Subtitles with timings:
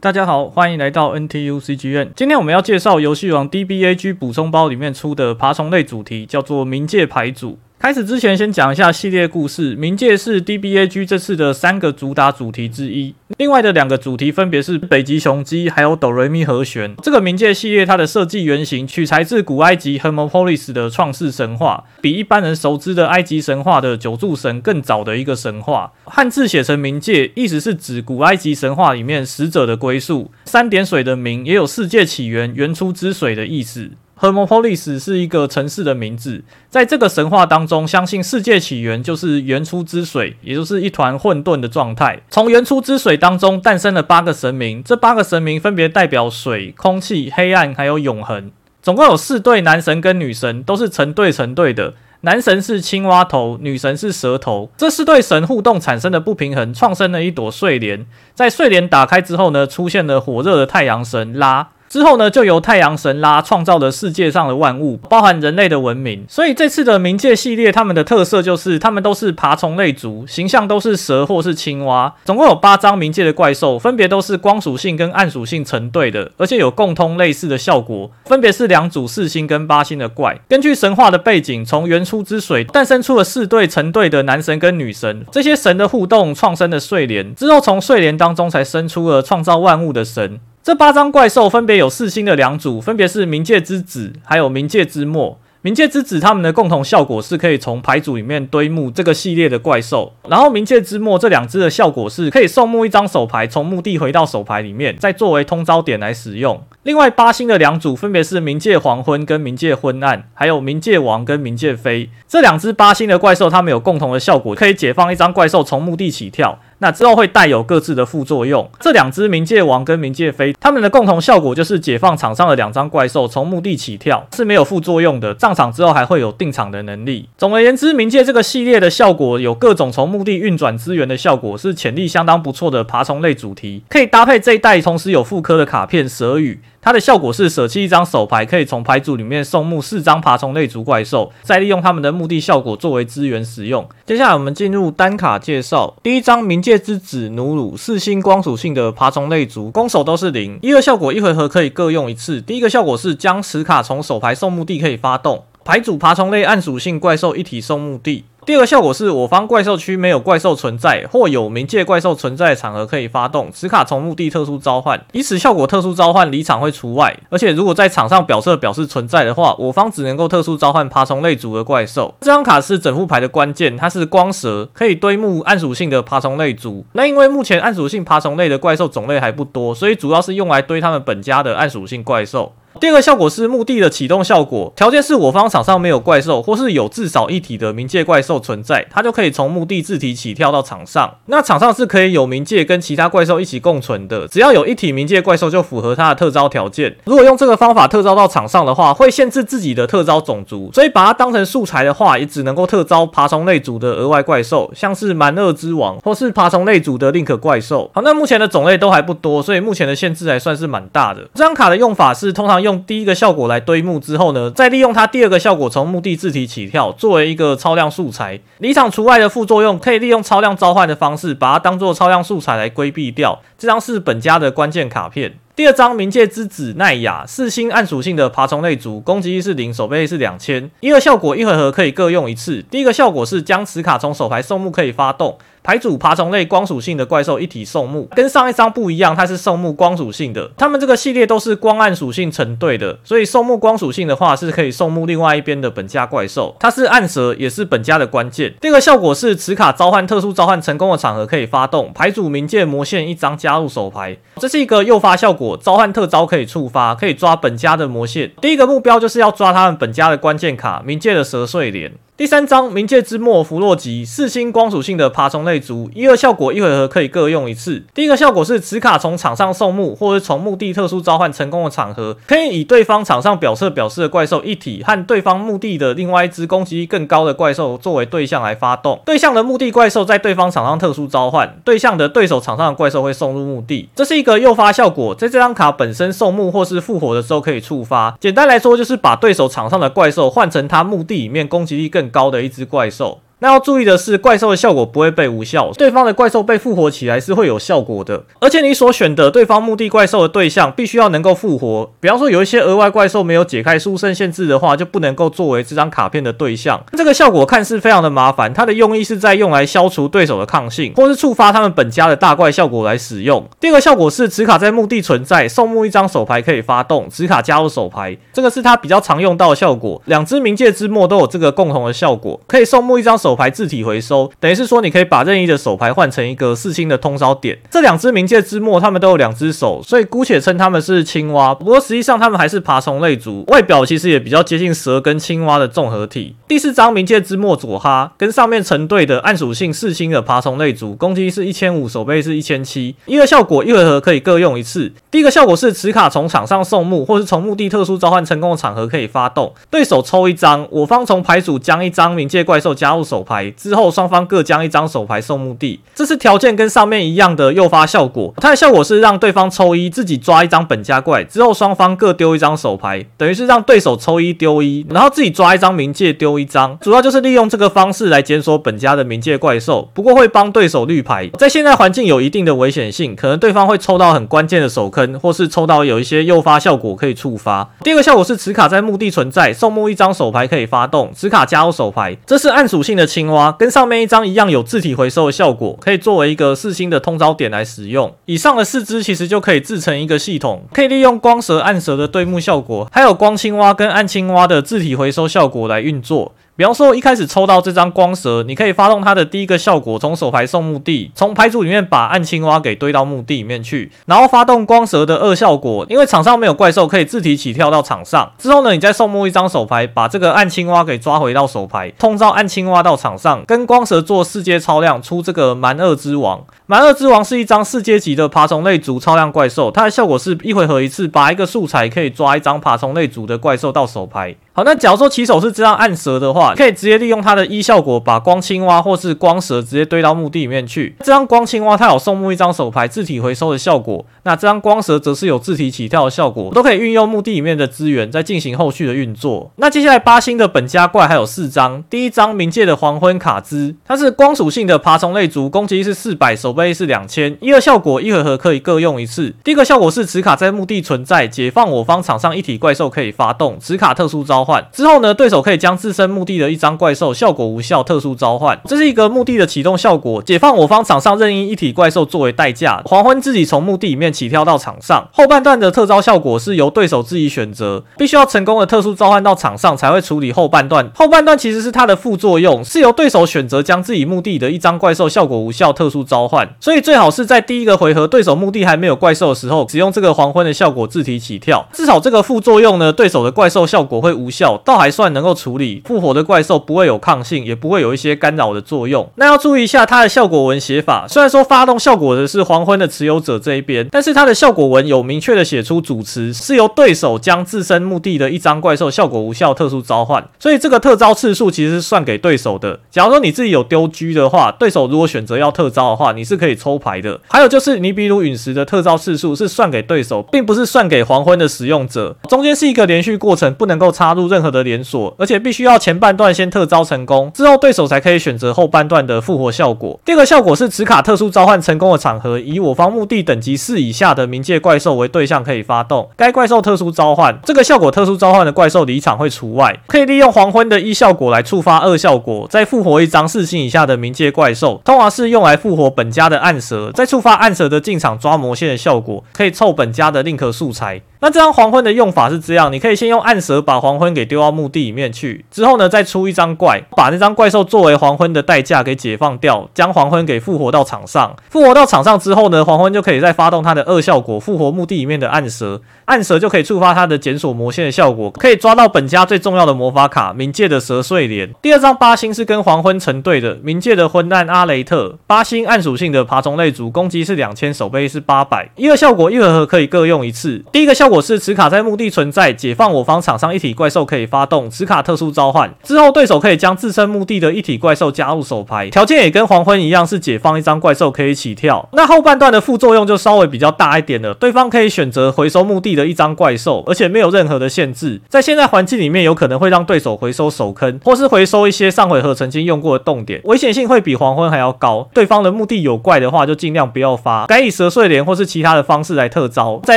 [0.00, 2.10] 大家好，欢迎来到 NTU CGN。
[2.14, 7.58] 今天我们要介绍游戏王 DBAG 补充包里面出的爬虫类主题，叫做冥界牌组。
[7.80, 9.76] 开始之前，先讲一下系列故事。
[9.76, 16.96] 冥界是 DBAG 这次的三个主打主题之一，另外的两个主题分别是北极熊鸡还有哆瑞咪和弦。
[17.00, 25.92] 这个冥界系列它的设计原型取材自古埃及 Hermopolis 的创世神话，比一般人熟知的埃及神话的九柱神更早的一个神话。
[26.04, 30.32] 汉字写成冥界，意思是指古埃及神话里面死者的归宿。
[30.44, 33.92] 三点水的冥也有世界起源、原初之水的意思。
[34.20, 42.20] Hermopolis 是一个城市的名字，在这个神话当中，相信世界起源就是原初之水，也就是一团混沌的状态。
[42.28, 48.50] 从原初之水当中诞生了八个神明，这八个神明分别代表水、空气、黑暗还有永恒。
[48.82, 51.94] 总共有四对男神跟女神，都是成对成对的。
[52.22, 54.68] 男神是青蛙头，女神是蛇头。
[54.76, 58.04] 这四对神互动产生的不平衡，创生了一朵睡莲。
[58.34, 61.68] 在睡莲打开之后呢，出现了火热的太阳神拉。
[61.88, 66.24] 之后呢，就由太阳神拉创造了世界上的万物，包含人类的文明。
[66.28, 72.14] 所以这次的冥界系列，他们的特色就是他们都是爬虫类族，形象都是蛇或是青蛙。
[72.24, 80.38] 总共有八张冥界的怪兽，分别都是光属性跟暗属性成对的，而且有共通类似的效果，分别是两组四星跟八星的怪。
[80.48, 90.38] 根据神话的背景，从原初之水诞生出了四对成对的男神跟女神，这些神的互动创生的睡莲，之后从睡莲当中才生出了创造万物的神。
[90.68, 95.38] 这八张怪兽分别有四星的两组，分别是冥界之子，还有冥界之末。
[95.62, 106.62] 冥界之子他们的共同效果是可以从牌组里面堆墓这个系列的怪兽，然后冥界之末这两只的效果是可以送墓一张手牌，从墓地回到手牌里面，再作为通招点来使用。
[106.82, 112.10] 另外八星的两组分别是冥界黄昏跟冥界昏暗，还有冥界王跟冥界飞。
[112.28, 116.60] 这两只八星的怪兽，它们有共同的效果，可以解放一张怪兽从墓地起跳。
[116.78, 118.68] 那之后会带有各自的副作用。
[118.80, 125.36] 这两只冥界王跟冥界飞，它们的共同效果就是解放场上的两张怪兽从墓地起跳，是没有副作用的。
[125.38, 127.28] 上场之后还会有定场的能力。
[127.36, 136.60] 总而言之，冥界这个系列的效果有各种从墓地运转资源的效果，是潜力相当不错的爬虫类主题，可以搭配这一代同时有复刻的卡片蛇语。
[136.80, 143.86] 它的效果是舍弃一张手牌，可以从牌组里面送墓四张爬虫类族怪兽，再利用它们的墓地效果作为资源使用。
[144.06, 152.40] 接下来我们进入单卡介绍，第一张冥界之子努鲁，四星光属性的爬虫类族，攻守都是零，一二效果一回合可以各用一次。
[152.40, 158.24] 第一个效果是将此卡从手牌送墓地可以发动，牌组爬虫类暗属性怪兽一体送墓地。
[158.48, 167.14] 第二个效果是，我方怪兽区没有怪兽存在，或有冥界怪兽存在的场合可以发动此卡从墓地特殊召唤，以此效果特殊召唤离场会除外。
[167.28, 172.14] 而且如果在场上表示表示存在的话，我方只能够特殊召唤爬虫类族的怪兽。
[172.22, 176.86] 这张卡是整副牌的关键，它是光蛇，可以堆墓暗属性的爬虫类族。
[176.94, 182.54] 那因为目前暗属性爬虫类的怪兽种类还不多，所以主要是用来堆他们本家的暗属性怪兽。
[182.80, 191.16] 第二个效果是墓地的启动效果，条件是我方场上没有怪兽，或是有至少一体的冥界怪兽存在，它就可以从墓地自体起跳到场上。
[191.26, 196.96] 那场上是可以有冥界跟其他怪兽一起共存的，只要有一体冥界怪兽就符合它的特招条件。
[197.04, 207.90] 如果用这个方法特招到场上的话，会限制自己的特招种族，所以把它当成素材的话，也只能够特招爬虫类族的额外怪兽，像是蛮恶之王或是爬虫类族的 Link 怪兽。
[207.92, 211.22] 好，那目前的种类都还不多，所以目前的限制还算是蛮大的。
[211.34, 212.67] 这张卡的用法是通常用。
[212.68, 218.38] 用第一个效果来堆木之后呢，再利用它第二个效果从墓地自体起跳，作为一个超量素材。
[218.58, 223.40] 离场除外的副作用，可以利用超量召唤的方式，把它当做超量素材来规避掉。
[223.56, 225.34] 这张是本家的关键卡片。
[225.56, 230.70] 第二张冥界之子奈雅，四星暗属性的爬虫类族，攻击力是零，守备力是两千。
[230.78, 232.64] 一二效果一回合可以各用一次。
[232.70, 235.36] 第一个效果是将此卡从手牌送墓可以发动。
[235.68, 240.50] 牌组爬虫类光属性的怪兽一体送木，跟上一张不一样，它是送木光属性的。
[240.56, 246.56] 他们这个系列都是光暗属性成对的，所以送木光属性的话是可以送木另外一边的本家怪兽。
[246.58, 248.54] 它是暗蛇，也是本家的关键。
[248.62, 258.32] 第二个效果是此卡召唤特殊召唤成功的场合可以发动，牌组冥界魔线一张加入手牌，这是一个诱发效果，召唤特招可以触发，可以抓本家的魔线。
[258.40, 261.92] 第一个目标就是要抓他们本家的关键卡冥界的蛇睡莲。
[262.18, 267.84] 第三张冥界之末弗洛吉，四星光属性的爬虫类族，一二效果一回合可以各用一次。
[267.94, 279.00] 第一个效果是此卡从场上送墓，或者从墓地特殊召唤成功的场合，可以以对方场上表色表示的怪兽一体和对方墓地的另外一只攻击力更高的怪兽作为对象来发动。
[279.06, 283.88] 对象的墓地怪兽在对方场上特殊召唤，对象的对手场上的怪兽会送入墓地。
[283.94, 288.16] 这是一个诱发效果，在这张卡本身送墓或是复活的时候可以触发。
[288.18, 293.20] 简单来说，就是把对手场上的怪兽换成他墓地里面攻击力更高的一只怪兽。
[293.40, 298.24] 那要注意的是，怪兽的效果不会被无效，对方的怪兽被复活起来是会有效果的。
[298.40, 301.90] 而且你所选的对方墓地怪兽的对象必须要能够复活。
[302.00, 306.82] 比方说有一些额外怪兽没有解开殊胜限制的话，就不能够作为这张卡片的对象。
[306.92, 313.48] 这个效果看似非常的麻烦，它的用意是在用来消除对手的抗性，或是触发他们本家的大怪效果来使用。
[313.60, 320.02] 第二个效果是此卡在墓地存在，送墓一张手牌可以发动，此卡加入手牌，这个是它比较常用到的效果。
[320.06, 327.58] 两只冥界之墨都有这个共同的效果，可以送墓一张手手牌自体回收，等于是说你可以把任意的手牌换成一个四星的通烧点。
[327.70, 331.54] 这两只冥界之末，它们都有两只手，所以姑且称它们是青蛙。
[331.54, 336.36] 不过实际上它们还是爬虫类族，外表其实也比较接近蛇跟青蛙的综合体。
[336.48, 342.96] 第四张冥界之末佐哈跟上面成对的暗属性四星的爬虫类族，攻击是一千五，守备是一千七。
[343.04, 344.90] 一个效果一回合可以各用一次。
[345.10, 355.80] 第一个效果是此卡从场上送墓，或是从墓地特殊召唤成功的场合可以发动，对手抽一张，我方从牌组将一张冥界怪兽加入手手牌，之后双方各将一张手牌送墓地。
[355.92, 358.32] 这是条件跟上面一样的诱发效果。
[358.36, 366.78] 它的效果是让对方抽一，自己抓一张本家怪，之后双方各丢一张手牌，等于是让对手抽一丢一，然后自己抓一张冥界丢一张。
[366.80, 371.28] 主要就是利用这个方式来检索本家的冥界怪兽，不过会帮对手绿牌。
[371.36, 377.68] 在现在环境有一定的危险性，可能对方会抽到很关键的手坑，或是抽到有一些诱发效果可以触发。
[377.82, 382.16] 第二个效果是此卡在墓地存在，送墓一张手牌可以发动，此卡加入手牌。
[382.26, 388.14] 这是暗属性的青蛙，跟上面一张一样有字体回收的效果，可以作为一个四星的通招点来使用。
[388.26, 396.34] 以上的四只其实就可以制成一个系统，可以利用光蛇暗蛇的对目效果，还有光青蛙跟暗青蛙的字体回收效果来运作。
[396.58, 408.32] 比方说，一开始抽到这张光蛇，你可以发动它的第一个效果，从手牌送墓地，从牌组里面把暗青蛙给堆到墓地里面去，然后发动光蛇的二效果，因为场上没有怪兽，可以自体起跳到场上。
[408.38, 416.44] 之后呢，你再送墓一张手牌，把这个暗青蛙给抓回到手牌，通召暗青蛙到场上，跟光蛇做四阶超量，出这个蛮二之王。
[416.66, 424.34] 蛮二之王是一张四阶级的爬虫类族超量怪兽，它的效果是一回合一次，把一个素材可以抓一张爬虫类族的怪兽到手牌。
[424.58, 430.96] 好，那假如说骑手是这张暗蛇的话，可以直接利用它的一效果，把光青蛙或是光蛇直接堆到墓地里面去。
[430.98, 439.48] 这张光青蛙它有送墓一张手牌自体回收的效果，那这张光蛇则是有自体起跳的效果，都可以运用墓地里面的资源再进行后续的运作。
[439.58, 449.32] 那接下来八星的本家怪还有四张，第一张冥界的黄昏卡兹，它是光属性的爬虫类族，攻击是四百，守备是两千，一二效果一回合可以各用一次。
[449.44, 465.08] 第一个效果是此卡在墓地存在，解放我方场上一体怪兽可以发动，此卡特殊召之后呢，对手可以将自身墓地的一张怪兽效果无效特殊召唤，这是一个墓地的启动效果，解放我方场上任意一体怪兽作为代价，黄昏自己从墓地里面起跳到场上。
[465.12, 470.90] 后半段的特招效果是由对手自己选择，必须要成功的特殊召唤到场上才会处理后半段。
[470.94, 484.37] 后半段其实是它的副作用，是由对手选择将自己墓地的一张怪兽效果无效特殊召唤，所以最好是在第一个回合对手墓地还没有怪兽的时候，使用这个黄昏的效果自体起跳，至少这个副作用呢，对手的怪兽效果会无效。
[484.38, 489.10] 效倒还算能够处理，复活的怪兽不会有抗性，也不会有一些干扰的作用。
[489.16, 502.78] 那要注意一下它的效果文写法，虽然说发动效果的是黄昏的持有者这一边，但是它的效果文有明确的写出主词是由对手将自身墓地的一张怪兽效果无效特殊召唤，所以这个特招次数其实是算给对手的。
[502.92, 507.20] 假如说你自己有丢狙的话，对手如果选择要特招的话，你是可以抽牌的。
[507.26, 514.27] 还有就是尼比鲁陨石的特招次数是算给对手，并不是算给黄昏的使用者，中间是一个连续过程，不能够插入。
[514.28, 519.98] 任何的连锁，而且必须要前半段先特招成功，之后对手才可以选择后半段的复活效果。
[520.04, 527.38] 第二个效果是此卡特殊召唤成功的场合，以我方墓地等级四以下的冥界怪兽为对象可以发动，该怪兽特殊召唤。
[527.44, 541.00] 这个效果特殊召唤的怪兽离场会除外，可以利用黄昏的一效果来触发二效果，再复活一张四星以下的冥界怪兽，通常是用来复活本家的暗蛇，再触发暗蛇的进场抓魔线的效果，可以凑本家的 link 素材。
[541.20, 551.34] 那这张黄昏的用法是这样，你可以先用暗蛇把黄昏给丢到墓地里面去，之后呢再出一张怪，把那张怪兽作为黄昏的代价给解放掉，将黄昏给复活到场上。
[551.50, 561.52] 复活到场上之后呢，黄昏就可以再发动它的二效果，复活墓地里面的暗蛇，暗蛇就可以触发它的检索魔线的效果，可以抓到本家最重要的魔法卡冥界的蛇睡莲。
[561.60, 570.64] 第二张八星是跟黄昏成对的，冥界的昏暗阿雷特，八星暗属性的爬虫类族，攻击是两千，守备是八百，一二效果一回合可以各用一次。
[570.70, 581.88] 第一个效效果是此卡在墓地存在，解放我方场上一体怪兽可以发动此卡特殊召唤，之后对手可以将自身墓地的一体怪兽加入手牌，条件也跟黄昏一样，是解放一张怪兽可以起跳。
[581.94, 595.08] 那后半段的副作用就稍微比较大一点了，对方可以选择回收墓地的一张怪兽，而且没有任何的限制，在现在环境里面有可能会让对手回收手坑，或是回收一些上回合曾经用过的动点，危险性会比黄昏还要高。
[595.14, 599.96] 对方的墓地有怪的话，就尽量不要发，改以蛇碎莲或是其他的方式来特招，再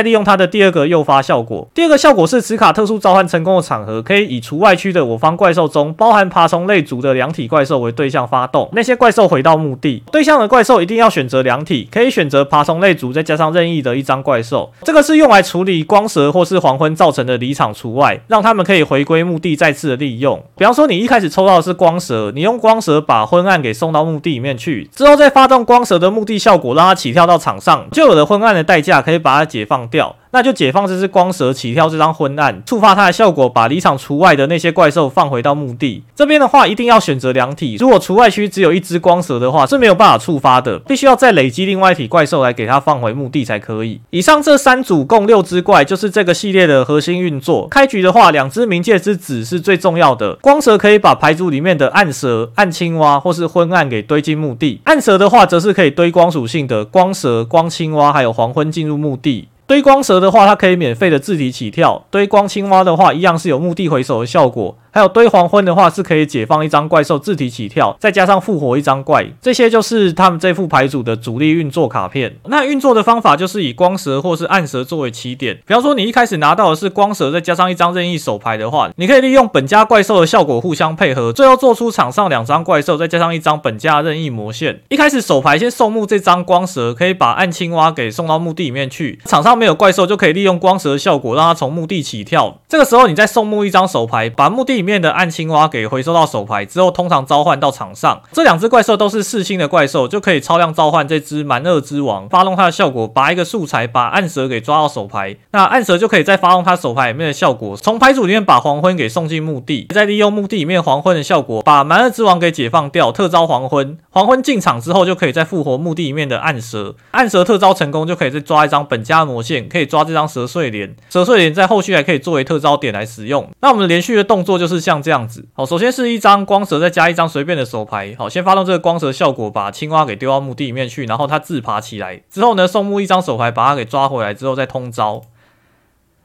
[0.00, 1.66] 利用它的第二个诱发效果。
[1.74, 14.72] 第二个效果是此卡特殊召唤成功的场合，可以以除外区的我方怪兽中包含爬虫类族的两体怪兽为对象发动，那些怪兽回到墓地，对象的怪兽一定要选择两体，可以选择爬虫类族再加上任意的一张怪兽。
[14.82, 20.42] 这个是用来处理光蛇或是黄昏造成的离场除外，让他们可以回归墓地再次的利用。
[20.56, 30.14] 比方说你一开始抽到的是光蛇，你用光蛇把昏暗给送到墓地里面去，之后再发动光蛇的墓地效果，让它起跳到场上，就有了昏暗的代价，可以把它解放掉。
[30.32, 36.02] 那就解放这只光蛇起跳这张昏暗，触发它的效果，把离场除外的那些怪兽放回到墓地。
[36.16, 44.00] 这边的话一定要选择两体，如果除外区只有一只光蛇的话是没有办法触发的，必须要再累积另外一体怪兽来给它放回墓地才可以。
[44.10, 47.68] 以上这三组共六只怪就是这个系列的核心运作。
[47.68, 50.36] 开局的话，两只冥界之子是最重要的。
[50.36, 59.48] 光蛇可以把牌组里面的暗蛇、暗青蛙或是昏暗给堆进墓地，暗蛇的话则是可以堆光属性的光蛇、光青蛙还有黄昏进入墓地。
[59.66, 64.76] 堆光蛇的话，它可以免费的自体起跳；堆光青蛙的话，一样是有墓地回收的效果。
[64.94, 72.36] 还有堆黄昏的话，是可以解放一张怪兽自体起跳，再加上复活一张怪，这些就是他们这副牌组的主力运作卡片。
[72.44, 75.56] 那运作的方法就是以光蛇或是暗蛇作为起点。
[75.66, 84.82] 比方说，你一开始拿到的是光蛇，再加上一张任意手牌的话，你可以利用本家怪兽的效果互相配合，最后做出场上两张怪兽，再加上一张本家任意魔线。
[84.90, 89.18] 一开始手牌先送墓这张光蛇，可以把暗青蛙给送到墓地里面去。
[89.24, 92.58] 场上没有怪兽，就可以利用光蛇的效果让它从墓地起跳。
[92.68, 98.20] 这个时候，你再送墓一张手牌，把墓地里面的暗青蛙给回收到手牌之后，通常召唤到场上。
[98.32, 105.36] 这两只怪兽都是四星的怪兽，就可以超量召唤这只蛮恶之王，发动它的效果，拔一个素材，把暗蛇给抓到手牌。
[105.52, 113.96] 那暗蛇就可以再发动它手牌里面的效果，从牌组里面把黄昏给送进墓地，再利用墓地里面黄昏的效果，把蛮恶之王给解放掉，特招黄昏。
[114.10, 116.96] 黄昏进场之后，就可以再复活墓地里面的暗蛇。
[117.12, 120.92] 暗蛇特招成功，就可以再抓一张本家魔线，可以抓这张蛇碎莲。
[121.08, 123.48] 蛇碎莲在后续还可以作为特招点来使用。
[123.60, 125.46] 那我们连续的动作就是是像这样子。
[125.52, 128.14] 好，首先是一张光蛇，再加一张随便的手牌。
[128.18, 132.22] 好，先发动这个光蛇效果，把青蛙给丢到墓地里面去，然后它自爬起来。
[132.30, 135.22] 之后呢，送墓一张手牌，把它给抓回来之后再通招。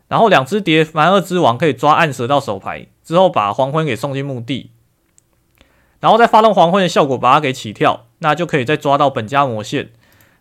[0.07, 4.71] 然后两只叠蛮二之王可以抓暗蛇到手牌，之后把黄昏给送进墓地，
[5.99, 9.89] 然后再发动黄昏的效果，把它给起跳，那就可以再抓到本家魔线。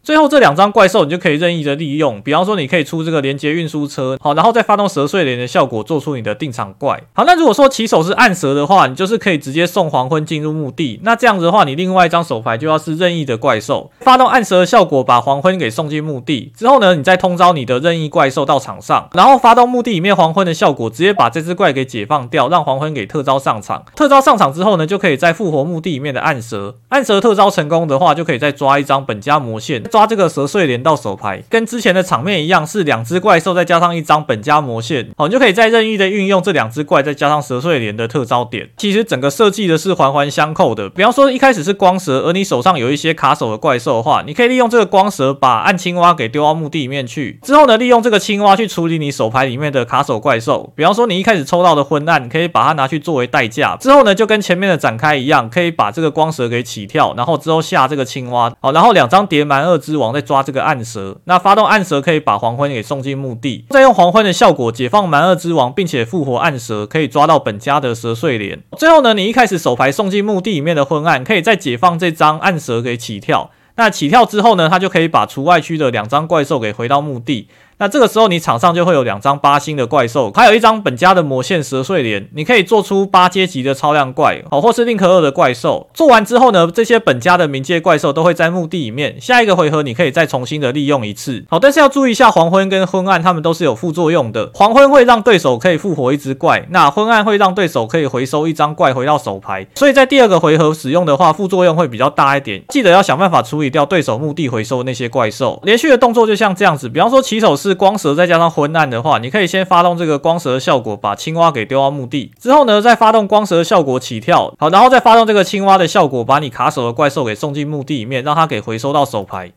[0.07, 7.03] 最后这两张怪兽你就可以任意的利用，比方说你可以出这个连接运输车，好，然后再发动蛇碎莲的效果，做出你的定场怪。
[7.13, 11.01] 好，那如果说起手是暗蛇的话，你就是可以直接送黄昏进入墓地。
[11.03, 16.53] 那这样子的话，你另外一张手牌就要是任意的怪兽，发动暗蛇的效果，把黄昏给送进墓地。
[16.57, 23.85] 之后呢，你再通招你的任意怪兽到场上，然后发动墓地里面黄昏的效果，直接把这只怪给解放掉，让黄昏给特招上场。
[23.97, 26.77] 特招上场之后呢，就可以再复活墓地里面的暗蛇。
[26.91, 30.77] 暗蛇特招成功的话，就可以再抓一张本家魔线，抓这个蛇碎莲。
[30.87, 38.69] 到手牌，跟之前的场面一样，是两只怪兽再加上一张本家魔线，好，你就可以再任意的运用这两只怪，再加上蛇碎莲的特招点。
[38.77, 40.89] 其实整个设计的是环环相扣的。
[40.91, 50.73] 比方说一开始是光蛇，而你手上有一些卡手的怪兽的话，你可以利用这个光蛇把暗青蛙给丢到墓地里面去，之后呢，利用这个青蛙去处理你手牌里面的卡手怪兽。
[50.77, 60.67] 比方说你一开始抽到的昏暗，你可以把它拿去作为代价，之后呢，就跟前面的展开一样，可以把这个光蛇给起跳，然后之后下这个青蛙，好，然后两张叠满二之王在抓这个。
[60.67, 68.61] 暗蛇，那发动暗蛇可以把黄昏给送进墓地，再用黄昏的效果解放蛮二之王，并且复活暗蛇，可以抓到本家的蛇碎莲。
[68.77, 73.51] 最后呢，你一开始手牌送进墓地里面的昏暗，可以再解放这张暗蛇给起跳。
[73.77, 77.47] 那起跳之后呢，它就可以把除外区的两张怪兽给回到墓地。
[77.79, 85.87] 那这个时候，你场上就会有两张八星的怪兽，还有一张本家的魔线蛇碎莲，你可以做出八阶级的超量怪，好，或是 Link 2的怪兽。
[85.93, 89.21] 做完之后呢，这些本家的冥界怪兽都会在墓地里面。
[89.21, 91.45] 下一个回合，你可以再重新的利用一次。
[91.51, 94.51] 好，但是要注意一下，黄昏跟昏暗它们都是有副作用的。
[94.55, 99.67] 黄昏会让对手可以复活一只怪，那昏暗会让对手可以回收一张怪回到手牌。
[99.75, 102.63] 所以在第二个回合使用的话，副作用会比较大一点。
[102.69, 105.61] 记得要想办法处理掉对手墓地回收那些怪兽。
[105.65, 108.47] 连续的动作就像这样子，比方说起手是是光蛇再加上。
[108.51, 119.53] 昏暗的话，你可以先发动这个光蛇的效果，把青蛙给丢到墓地，之后呢，再发动光蛇的效果起跳，好，然后再发动这个青蛙的效果，把你卡手的怪兽给送进墓地里面，让它给回收到手牌，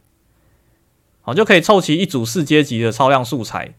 [1.22, 3.76] 好，就可以凑齐一组四阶级的超量素材。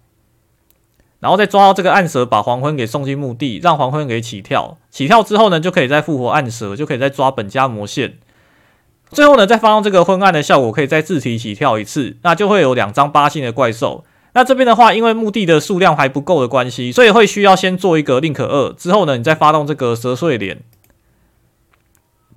[1.18, 4.78] 然后再抓到这个暗蛇，把黄昏给送进墓地，让黄昏给起跳。
[4.90, 8.16] 起跳之后呢，就可以再复活暗蛇，就可以再抓本家魔线。
[9.10, 14.04] 最后呢，再发动这个昏暗的效果，可以再自体起跳一次，那就会有两张八星的怪兽。
[14.32, 20.62] 那这边的话，因为墓地的数量还不够的关系，所以会需要先做一个 Link 二，之后呢，你再发动这个蛇碎脸。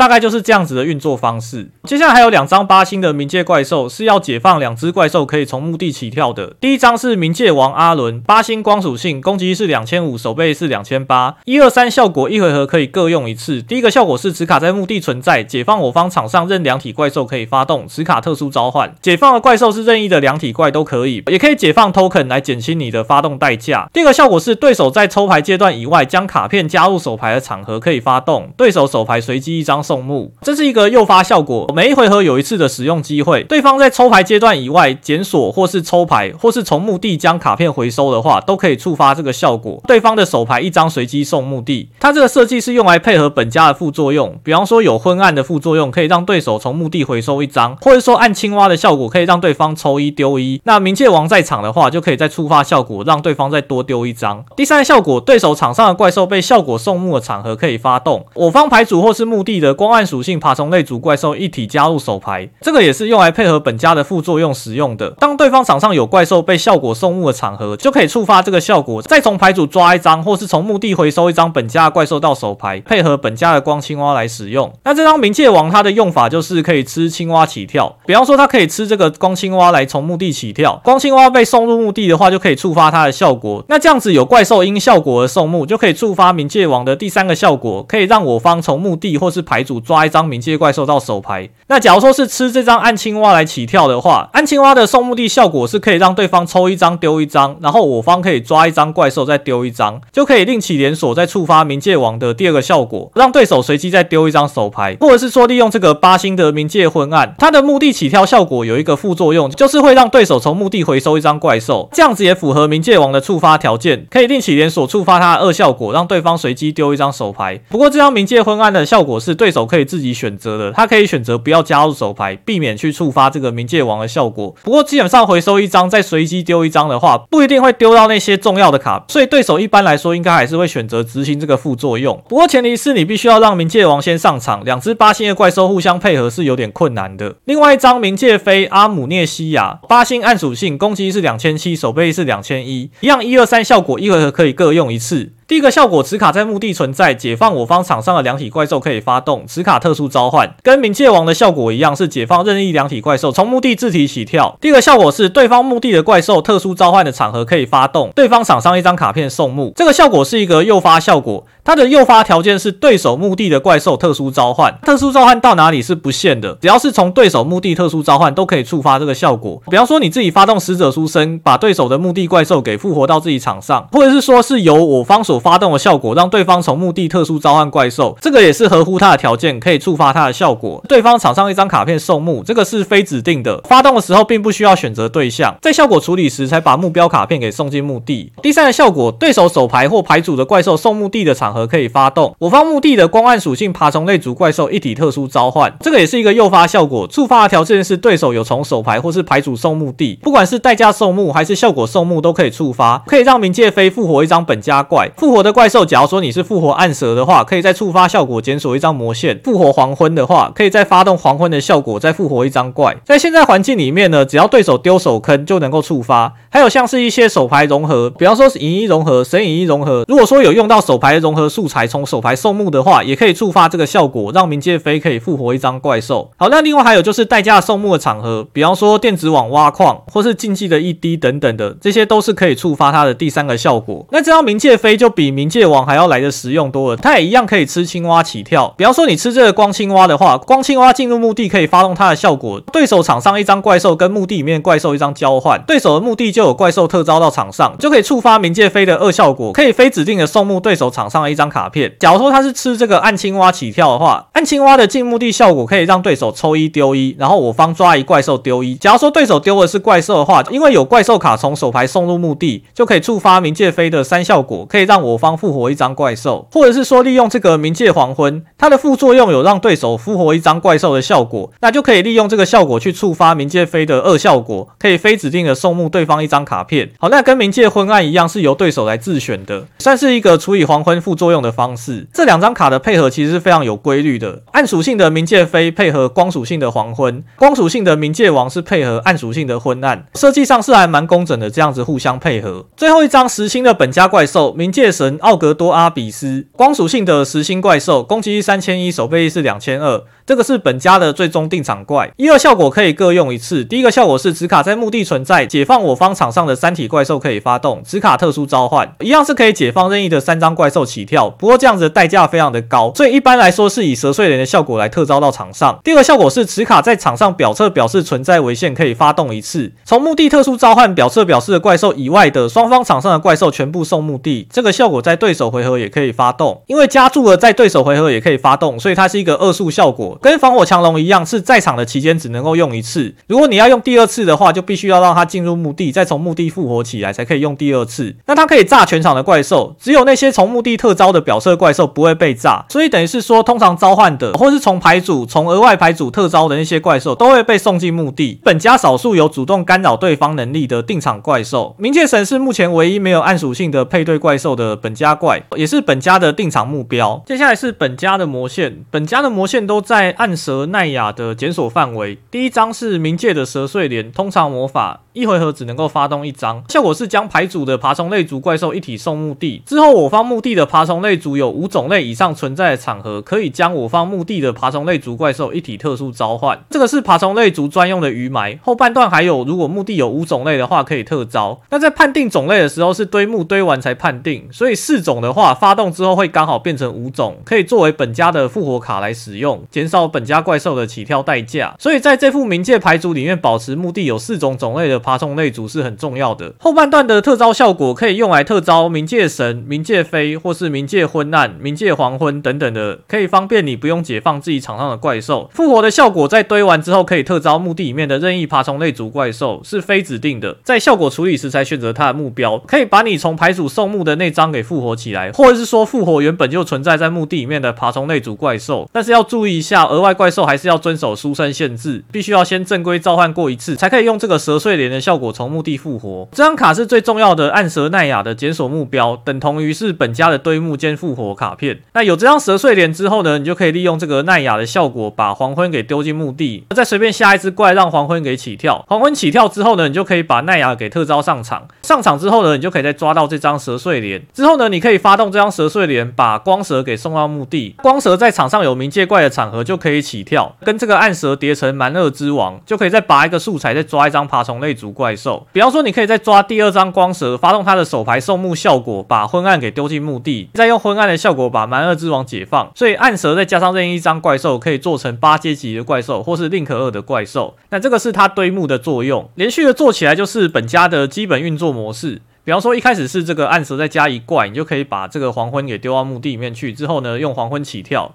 [0.04, 1.70] 大概就是这样子的运作方式。
[1.86, 6.58] 接下来还有两张八星的冥界怪兽是要解放两只怪兽，可以从墓地起跳的。
[6.60, 13.62] 第一张是冥界王阿伦，八星光属性，攻击力是两千五，守备是两千八，一二三效果一回合可以各用一次。
[13.62, 23.90] 第一个效果是此卡在墓地存在，解放我方场上任两体怪兽可以发动此卡特殊召唤，解放的怪兽是任意的两体怪都可以，也可以解放 token 来减轻你的发动代价。
[23.94, 29.82] 第二个效果是对手在抽牌阶段以外将卡片加入手牌的场合可以发动，对手手牌随机一张。
[29.94, 33.44] 送墓，这是一个诱发效果，每一回合有一次的使用机会。
[33.44, 39.80] 对方在抽牌阶段以外检索，或是抽牌，或是从墓地将卡片回收的话，都可以触发这个效果。
[39.88, 41.90] 对方的手牌一张随机送墓地。
[42.00, 50.60] 它这个设计是用来配合本家的副作用，比方说有昏暗的副作用，可以让对手从墓地回收一张，或者说按青蛙的效果可以让对方抽一丢一。
[50.64, 54.44] 那冥界王在场的话，就可以再触发效果，让对方再多丢一张。
[54.56, 59.73] 第三效果，对手场上的怪兽被效果送墓的场合可以发动，我方牌组或是墓地的。
[59.74, 65.12] 光暗属性爬虫类族怪兽一体加入手牌，这个也是用来配合本家的副作用使用的。
[65.12, 74.72] 当对方场上有怪兽被效果送墓的场合，就可以触发这个效果，再从牌组抓一张，或是从墓地回收一张本家的怪兽到手牌，配合本家的光青蛙来使用。
[74.84, 83.64] 那这张冥界王它的用法就是可以吃青蛙起跳，比方说它可以吃这个光青蛙来从墓地起跳，光青蛙被送入墓地的话，就可以触发它的效果。
[83.70, 91.50] 那这样子有怪兽因效果而送墓，就可以触发冥界王的第三个效果，可以让我方从墓地或是牌组抓一张冥界怪兽到手牌。
[91.68, 117.60] 那假如说是吃这张暗青蛙来起跳的话，暗青蛙的送墓地效果是可以让对方抽一张丢一张，然后我方可以抓一张怪兽再丢一张，就可以另起连锁再触发冥界王的第二个效果，让对手随机再丢一张手牌，或者是说利用这个八星的冥界昏暗，它的墓地起跳效果有一个副作用，就是会让对手从墓地回收一张怪兽，这样子也符合冥界王的触发条件，可以另起连锁触发它的二效果，让对方随机丢一张手牌。
[117.70, 124.54] 不过这张冥界昏暗的效果是对手可以自己选择的，他可以选择不要加入手牌，避免去触发这个冥界王的效果。
[124.64, 132.22] 不过基本上回收一张再随机丢一张的话，不一定会丢到那些重要的卡，所以对手一般来说应该还是会选择执行这个副作用。
[132.28, 137.36] 不过前提是你必须要让冥界王先上场，两只八星的怪兽互相配合是有点困难的。
[137.46, 145.34] 另外一张冥界飞阿姆涅西亚，八星暗属性，攻击是两千七，守备是两千一，一样一二三效果一回合可以各用一次。
[145.54, 154.58] 第一个效果，此卡在墓地存在，解放我方场上的两体怪兽可以发动此卡特殊召唤，跟冥界王的效果一样，是解放任意两体怪兽从墓地自体起跳。
[154.60, 159.72] 第二个效果是对方墓地的怪兽特殊召唤的场合可以发动，对方场上一张卡片送墓。
[159.76, 169.62] 这个效果是一个诱发效果，它的诱发条件是对手墓地的怪兽特殊召唤，特殊召唤到哪里是不限的，只要是从对手墓地特殊召唤都可以触发这个效果。
[169.70, 180.82] 比方说你自己发动死者书生，把对手的墓地怪兽给复活到自己场上，或者是说是由我方所发动的效果让对方从墓地特殊召唤怪兽，这个也是合乎他的条件，可以触发他的效果。
[180.88, 188.32] 对方场上一张卡片送墓，这个是非指定的，发动的时候并不需要选择对象，在效果处理时才把目标卡片给送进墓地。
[188.42, 205.10] 第三个效果，对手手牌或牌组的怪兽送墓地的场合可以发动，我方墓地的光暗属性爬虫类族怪兽一体特殊召唤，这个也是一个诱发效果，触发的条件是对手有从手牌或是牌组送墓地，不管是代价送墓还是效果送墓都可以触发，可以让冥界飞复活一张本家怪。
[205.24, 212.98] 复活的怪兽，假如说你是复活暗蛇的话，可以再触发效果检索一张魔线；复活黄昏的话，可以再发动黄昏的效果，再复活一张怪。
[213.06, 216.34] 在现在环境里面呢，只要对手丢手坑就能够触发。
[216.50, 226.32] 还有像是一些手牌融合，比方说是影一融合、神影一融合，如果说有用到手牌融合素材从手牌送墓的话，也可以触发这个效果，让冥界飞可以复活一张怪兽。
[226.36, 234.06] 好，那另外还有就是代价送墓的场合，比方说电子网挖矿或是竞技的一滴等等的，这些都是可以触发它的第三个效果。
[234.12, 238.74] 那这张冥界飞就比冥界王还要来的实用多了，它也一样可以吃青蛙起跳。
[238.78, 251.96] 比方说你吃这个光青蛙的话，光青蛙进入墓地可以发动它的效果，对手场上一张怪兽跟墓地里面怪兽一张交换，对手的墓地就有怪兽特招到场上，就可以触发冥界飞的二效果，可以非指定的送墓对手场上一张卡片。
[252.00, 258.76] 假如说他是吃这个暗青蛙起跳的话，暗青蛙的进墓地效果可以让对手抽一丢一，然后我方抓一怪兽丢一。
[258.76, 276.92] 假如说对手丢的是怪兽的话，因为有怪兽卡从手牌送入墓地，就可以触发冥界飞的三效果，可以让我方复活一张怪兽，或者是说利用这个冥界黄昏，它的副作用有让对手复活一张怪兽的效果，那就可以利用这个效果去触发冥界飞的二效果，可以非指定的送木对方一张卡片。
[277.00, 282.08] 好，那跟冥界昏暗一样，是由对手来自选的，算是一个处理黄昏副作用的方式。
[282.14, 292.66] 这两张卡的配合其实是非常有规律的，暗属性的冥界飞配合光属性的黄昏，光属性的冥界王是配合暗属性的昏暗，设计上是还蛮工整的，这样子互相配合。
[292.78, 300.06] 最后一张实心的本家怪兽冥界神奥格多阿比斯，光属性的实心怪兽，攻击力三千一，守备力是两千二。
[300.26, 303.66] 这个是本家的最终定场怪，一二效果可以各用一次。
[303.66, 311.30] 第一个效果是此卡在墓地存在，解放我方场上的三体怪兽可以发动，此卡特殊召唤，一样是可以解放任意的三张怪兽起跳。
[311.30, 315.78] 不过这样子的代价非常的高，所以一般来说是以蛇碎莲的效果来特招到场上。
[315.84, 319.74] 第二个效果是此卡在场上表侧表示存在为限，可以发动一次。
[319.84, 324.48] 从墓地特殊召唤表侧表示的怪兽以外的双方场上的怪兽全部送墓地。
[324.50, 330.13] 这个效果在对手回合也可以发动，因为加注了在对手回合也可以发动，所以它是一个二速效果。
[330.22, 333.14] 跟防火强龙一样，是在场的期间只能够用一次。
[333.28, 338.16] 如果你要用第二次的话，就必须要让它进入墓地，再从墓地复活起来，才可以用第二次。
[338.26, 342.66] 那它可以炸全场的怪兽，只有那些从墓地特招的表色怪兽不会被炸。
[342.70, 348.40] 所以等于是说，通常召唤的，或是从牌组、从额外牌组特招的那些怪兽，都会被送进墓地。
[348.44, 357.22] 本家少数有主动干扰对方能力的定场怪兽，冥界神是目前唯一没有暗属性的配对怪兽的本家怪，也是本家的定场目标。
[357.26, 360.34] 接下来是本家的魔线，本家的魔线都在在暗。
[360.36, 365.03] 蛇奈亚的检索范围，第一张是冥界的蛇睡莲，通常魔法。
[365.14, 369.62] 一回合只能够发动一张，效果是将牌组的爬虫类族怪兽一体送墓地。
[369.66, 376.60] 之后，我方墓地的爬虫类族有五种类以上存在的场合，可以将我方墓地的爬虫类族怪兽一体特殊召唤。
[376.72, 378.60] 这个是爬虫类族专用的余埋。
[378.64, 381.62] 后半段还有，如果墓地有五种类的话，可以特招。
[381.70, 391.76] 那在判定种类的时候，是堆墓堆完才判定，所以四种的话，发动之后会刚好变成五种，可以作为本家的复活卡来使用，减少本家怪兽的起跳代价。
[391.78, 395.03] 所以在这副冥界牌组里面，保持墓地有四种种类的。
[395.04, 396.54] 爬虫类族是很重要的。
[396.60, 405.50] 后半段的特招效果可以用来特招冥界神、冥界飞，或是冥界昏暗、冥界黄昏等等的，可以方便你不用解放自己场上的怪兽。
[405.54, 418.90] 复活的效果在堆完之后，可以特招墓地里面的任意爬虫类族怪兽，是非指定的，在效果处理时才选择它的目标，可以把你从牌组送墓的那张给复活起来，或者是说复活原本就存在在墓地里面的爬虫类族怪兽。
[418.94, 425.74] 但是要注意一下，额外怪兽还是要遵守书生限制，必须要先正规召唤过一次，才可以用这个蛇碎莲的效果从墓地。
[425.84, 431.82] 复活这张卡是最重要的暗蛇奈亚的检索目标，等同于是本家的堆墓兼复活卡片。
[431.94, 438.86] 那有这张蛇碎莲之后呢，你就可以利用这个奈亚的效果，把黄昏给丢进墓地，再随便下一只怪，让黄昏给起跳。
[438.88, 441.68] 黄昏起跳之后呢，你就可以把奈亚给特招上场。
[441.82, 444.22] 上场之后呢，你就可以再抓到这张蛇碎莲。
[444.34, 447.76] 之后呢，你可以发动这张蛇碎莲，把光蛇给送到墓地。
[447.82, 455.48] 光蛇在场上有冥界怪的场合就可以起跳，跟这个暗蛇叠成蛮恶之王，就可以再拔一个素材，再抓一张爬虫类族怪兽。
[455.54, 462.70] 比方说，你可以再抓第二张光蛇，发动它的手牌送墓效果，把昏暗给丢进墓地，再用昏暗的效果把蛮二之王解放。
[462.76, 467.56] 所以暗蛇再加上任意一张怪兽，可以做成八阶级的怪兽，或是宁可二的怪兽。
[467.70, 472.22] 那这个是它堆墓的作用，连续的做起来就是本家的基本运作模式。
[472.46, 476.74] 比方说一开始是这个暗蛇再加一怪，你就可以把这个黄昏给丢到墓地里面去。
[476.74, 478.14] 之后呢，用黄昏起跳。